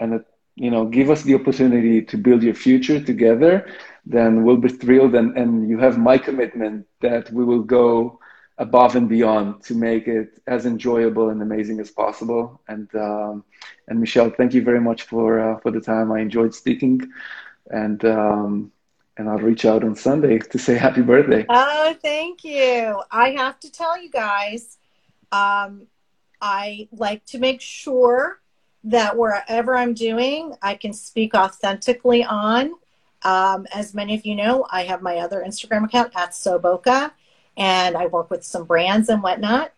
and 0.00 0.24
you 0.56 0.70
know 0.70 0.86
give 0.86 1.10
us 1.10 1.22
the 1.22 1.34
opportunity 1.34 2.02
to 2.02 2.16
build 2.18 2.42
your 2.42 2.54
future 2.54 3.00
together 3.00 3.66
then 4.06 4.44
we'll 4.44 4.56
be 4.56 4.68
thrilled 4.68 5.14
and, 5.14 5.36
and 5.36 5.68
you 5.68 5.78
have 5.78 5.98
my 5.98 6.18
commitment 6.18 6.86
that 7.00 7.30
we 7.32 7.44
will 7.44 7.62
go 7.62 8.18
above 8.58 8.94
and 8.94 9.08
beyond 9.08 9.62
to 9.64 9.74
make 9.74 10.06
it 10.06 10.40
as 10.46 10.66
enjoyable 10.66 11.30
and 11.30 11.40
amazing 11.40 11.80
as 11.80 11.90
possible. 11.90 12.60
And 12.68 12.94
um, 12.94 13.44
and 13.88 13.98
michelle 13.98 14.30
thank 14.30 14.52
you 14.54 14.62
very 14.62 14.80
much 14.80 15.02
for 15.02 15.40
uh, 15.40 15.58
for 15.60 15.70
the 15.70 15.80
time. 15.80 16.12
I 16.12 16.20
enjoyed 16.20 16.54
speaking 16.54 17.00
and 17.70 18.04
um, 18.04 18.72
and 19.16 19.28
i'll 19.28 19.38
reach 19.38 19.64
out 19.64 19.84
on 19.84 19.94
sunday 19.94 20.38
to 20.38 20.58
say 20.58 20.74
happy 20.74 21.02
birthday. 21.02 21.46
Oh 21.48 21.94
thank 22.02 22.44
you. 22.44 23.02
I 23.10 23.30
have 23.30 23.58
to 23.60 23.70
tell 23.70 24.00
you 24.00 24.10
guys 24.10 24.78
um, 25.32 25.86
i 26.40 26.88
like 26.92 27.24
to 27.26 27.38
make 27.38 27.60
sure 27.60 28.40
that 28.82 29.16
wherever 29.16 29.76
i'm 29.76 29.92
doing 29.92 30.54
i 30.62 30.74
can 30.74 30.92
speak 30.92 31.34
authentically 31.34 32.24
on 32.24 32.72
um, 33.22 33.66
as 33.74 33.94
many 33.94 34.14
of 34.14 34.24
you 34.24 34.34
know, 34.34 34.66
I 34.70 34.84
have 34.84 35.02
my 35.02 35.18
other 35.18 35.44
Instagram 35.46 35.84
account 35.84 36.12
at 36.16 36.30
SoooBoca, 36.30 37.12
and 37.56 37.96
I 37.96 38.06
work 38.06 38.30
with 38.30 38.44
some 38.44 38.64
brands 38.64 39.08
and 39.08 39.22
whatnot. 39.22 39.72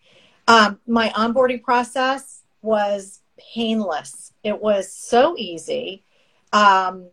Um, 0.47 0.79
my 0.87 1.09
onboarding 1.09 1.63
process 1.63 2.43
was 2.61 3.21
painless. 3.53 4.33
It 4.43 4.61
was 4.61 4.91
so 4.91 5.35
easy. 5.37 6.03
Um, 6.51 7.07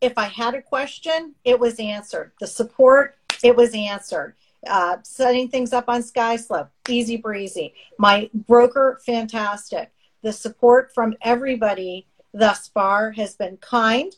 if 0.00 0.16
I 0.16 0.26
had 0.26 0.54
a 0.54 0.62
question, 0.62 1.34
it 1.44 1.58
was 1.58 1.80
answered. 1.80 2.32
The 2.40 2.46
support, 2.46 3.16
it 3.42 3.56
was 3.56 3.74
answered. 3.74 4.34
Uh, 4.66 4.96
setting 5.02 5.48
things 5.48 5.72
up 5.72 5.88
on 5.88 6.02
SkySlope, 6.02 6.68
easy 6.88 7.16
breezy. 7.16 7.74
My 7.96 8.28
broker, 8.34 9.00
fantastic. 9.04 9.92
The 10.22 10.32
support 10.32 10.92
from 10.92 11.14
everybody 11.22 12.06
thus 12.32 12.68
far 12.68 13.12
has 13.12 13.34
been 13.34 13.56
kind, 13.58 14.12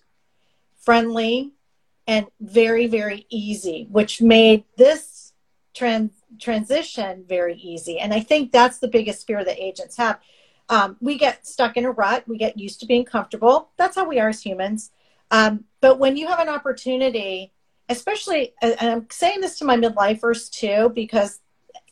friendly, 0.81 1.53
and 2.07 2.27
very, 2.41 2.87
very 2.87 3.27
easy, 3.31 3.87
which 3.91 4.21
made 4.21 4.65
this 4.77 5.33
trans- 5.75 6.25
transition 6.41 7.25
very 7.29 7.55
easy. 7.57 7.99
And 8.01 8.13
I 8.13 8.21
think 8.21 8.51
that's 8.51 8.79
the 8.79 8.89
biggest 8.89 9.27
fear 9.27 9.45
that 9.45 9.63
agents 9.63 9.97
have. 9.97 10.19
Um, 10.69 10.97
we 11.01 11.19
get 11.19 11.47
stuck 11.47 11.77
in 11.77 11.85
a 11.85 11.91
rut, 11.91 12.27
we 12.27 12.39
get 12.39 12.59
used 12.59 12.81
to 12.81 12.87
being 12.87 13.05
comfortable. 13.05 13.71
That's 13.77 13.97
how 13.97 14.09
we 14.09 14.19
are 14.19 14.29
as 14.29 14.43
humans. 14.43 14.91
Um, 15.31 15.65
but 15.81 15.99
when 15.99 16.17
you 16.17 16.27
have 16.27 16.41
an 16.41 16.49
opportunity, 16.49 17.53
especially, 17.89 18.55
and 18.63 18.77
I'm 18.81 19.07
saying 19.11 19.41
this 19.41 19.59
to 19.59 19.65
my 19.65 19.77
midlifers 19.77 20.51
too, 20.51 20.91
because, 20.95 21.41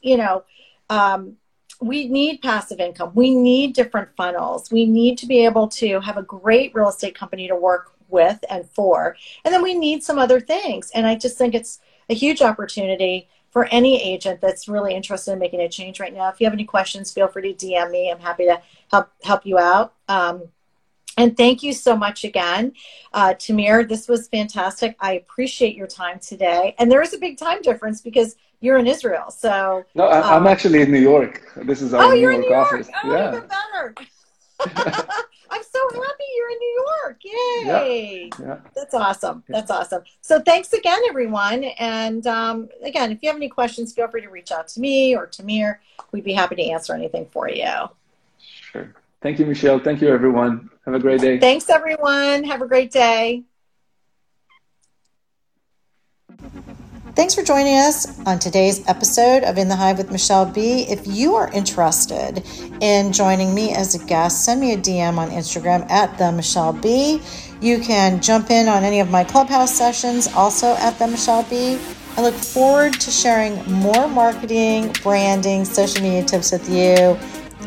you 0.01 0.17
know, 0.17 0.45
um, 0.91 1.37
we 1.81 2.09
need 2.09 2.43
passive 2.43 2.81
income. 2.81 3.13
We 3.15 3.35
need 3.35 3.75
different 3.75 4.09
funnels. 4.17 4.71
We 4.71 4.87
need 4.87 5.19
to 5.19 5.27
be 5.27 5.45
able 5.45 5.69
to 5.69 6.01
have 6.01 6.17
a 6.17 6.23
great 6.23 6.75
real 6.75 6.89
estate 6.89 7.15
company 7.15 7.47
to 7.49 7.55
work 7.55 7.93
with 8.09 8.45
and 8.51 8.69
for. 8.69 9.17
And 9.45 9.53
then 9.53 9.63
we 9.63 9.75
need 9.75 10.03
some 10.03 10.19
other 10.19 10.41
things. 10.41 10.91
And 10.95 11.07
I 11.07 11.15
just 11.15 11.39
think 11.39 11.55
it's 11.55 11.81
a 12.09 12.15
huge 12.15 12.43
opportunity 12.43 13.29
for 13.51 13.67
any 13.67 14.03
agent 14.03 14.41
that's 14.41 14.69
really 14.69 14.95
interested 14.95 15.33
in 15.33 15.39
making 15.39 15.61
a 15.61 15.69
change 15.69 16.01
right 16.01 16.15
now. 16.15 16.29
If 16.29 16.41
you 16.41 16.47
have 16.47 16.53
any 16.53 16.65
questions, 16.65 17.13
feel 17.13 17.29
free 17.29 17.53
to 17.53 17.67
DM 17.67 17.91
me. 17.91 18.11
I'm 18.11 18.21
happy 18.21 18.45
to 18.45 18.61
help 18.91 19.11
help 19.23 19.47
you 19.47 19.59
out. 19.59 19.95
Um, 20.09 20.45
and 21.17 21.37
thank 21.37 21.65
you 21.65 21.73
so 21.73 21.97
much 21.97 22.23
again, 22.23 22.73
uh, 23.13 23.35
Tamir. 23.35 23.89
This 23.89 24.07
was 24.07 24.29
fantastic. 24.29 24.95
I 25.01 25.15
appreciate 25.15 25.75
your 25.75 25.89
time 25.89 26.21
today. 26.21 26.77
And 26.79 26.91
there 26.93 27.03
is 27.03 27.13
a 27.13 27.19
big 27.19 27.39
time 27.39 27.61
difference 27.61 28.01
because 28.01 28.37
you're 28.61 28.79
in 28.79 28.87
Israel. 28.87 29.31
So 29.31 29.85
no, 29.97 30.05
I, 30.05 30.37
am 30.37 30.43
um, 30.43 30.47
actually 30.47 30.83
in 30.83 30.93
New 30.93 31.01
York. 31.01 31.43
This 31.57 31.83
is 31.83 31.95
our 31.95 32.05
oh, 32.05 32.11
New 32.11 32.21
you're 32.21 32.33
York, 32.33 32.45
in 32.45 32.51
New 32.51 32.57
York. 32.57 32.73
office. 32.73 32.89
Oh, 33.03 33.13
yeah. 33.13 33.37
even 33.37 33.49
better. 33.49 33.95
I'm 35.51 35.63
so 35.63 35.79
happy 35.93 36.25
you're 36.37 36.51
in 36.51 36.59
New 36.59 36.85
York. 37.03 37.19
Yay. 37.25 38.31
Yeah. 38.39 38.47
yeah. 38.47 38.59
That's 38.75 38.95
awesome. 38.95 39.43
That's 39.49 39.71
awesome. 39.71 40.03
So 40.21 40.41
thanks 40.41 40.73
again, 40.73 41.01
everyone. 41.09 41.65
And 41.65 42.27
um, 42.27 42.69
again, 42.83 43.13
if 43.13 43.23
you 43.23 43.29
have 43.29 43.37
any 43.37 43.49
questions, 43.49 43.93
feel 43.95 44.09
free 44.09 44.23
to 44.23 44.31
reach 44.31 44.53
out 44.53 44.69
to 44.69 44.81
me 44.81 45.17
or 45.17 45.27
Tamir. 45.27 45.79
We'd 46.13 46.25
be 46.25 46.33
happy 46.33 46.57
to 46.57 46.63
answer 46.63 46.95
anything 46.95 47.27
for 47.27 47.49
you. 47.49 47.73
Sure. 48.39 48.95
Thank 49.21 49.39
you, 49.39 49.47
Michelle. 49.47 49.79
Thank 49.79 50.01
you, 50.01 50.09
everyone. 50.09 50.71
Have 50.85 50.95
a 50.95 50.99
great 50.99 51.21
day. 51.21 51.39
Thanks, 51.39 51.69
everyone. 51.71 52.45
Have 52.45 52.63
a 52.63 52.67
great 52.67 52.91
day. 52.91 53.45
Thanks 57.19 57.35
for 57.35 57.43
joining 57.43 57.77
us 57.77 58.17
on 58.29 58.39
today's 58.39 58.87
episode 58.87 59.43
of 59.43 59.59
In 59.59 59.67
the 59.67 59.75
Hive 59.75 59.99
with 59.99 60.13
Michelle 60.13 60.47
B. 60.47 60.83
If 60.83 61.05
you 61.05 61.35
are 61.35 61.51
interested 61.53 62.45
in 62.81 63.13
joining 63.13 63.53
me 63.57 63.75
as 63.75 63.97
a 63.97 63.99
guest, 64.07 64.45
send 64.45 64.61
me 64.61 64.75
a 64.75 64.77
DM 64.77 65.19
on 65.19 65.29
Instagram 65.31 65.91
at 65.91 66.17
the 66.17 66.31
Michelle 66.31 66.73
B. 66.73 67.21
You 67.61 67.81
can 67.81 68.23
jump 68.23 68.53
in 68.53 68.69
on 68.69 68.85
any 68.85 69.01
of 69.01 69.11
my 69.11 69.25
clubhouse 69.25 69.77
sessions, 69.77 70.29
also 70.29 70.75
at 70.75 70.97
the 71.01 71.09
Michelle 71.09 71.43
B. 71.51 71.81
I 72.17 72.23
look 72.23 72.37
forward 72.37 72.93
to 73.01 73.11
sharing 73.11 73.69
more 73.69 74.07
marketing, 74.07 74.95
branding, 75.03 75.65
social 75.65 76.01
media 76.01 76.23
tips 76.23 76.53
with 76.53 76.71
you 76.71 77.19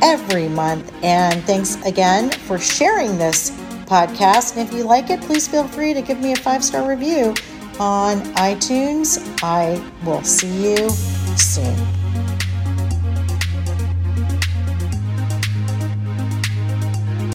every 0.02 0.48
month. 0.48 0.94
And 1.04 1.44
thanks 1.44 1.76
again 1.86 2.32
for 2.32 2.58
sharing 2.58 3.18
this 3.18 3.50
podcast. 3.86 4.56
And 4.56 4.66
if 4.66 4.74
you 4.74 4.86
like 4.86 5.10
it, 5.10 5.20
please 5.20 5.46
feel 5.46 5.68
free 5.68 5.94
to 5.94 6.02
give 6.02 6.22
me 6.22 6.32
a 6.32 6.38
five 6.38 6.64
star 6.64 6.88
review 6.88 7.34
on 7.80 8.22
iTunes. 8.36 9.20
I 9.44 9.82
will 10.06 10.24
see 10.24 10.74
you 10.76 10.90
soon. 11.38 12.01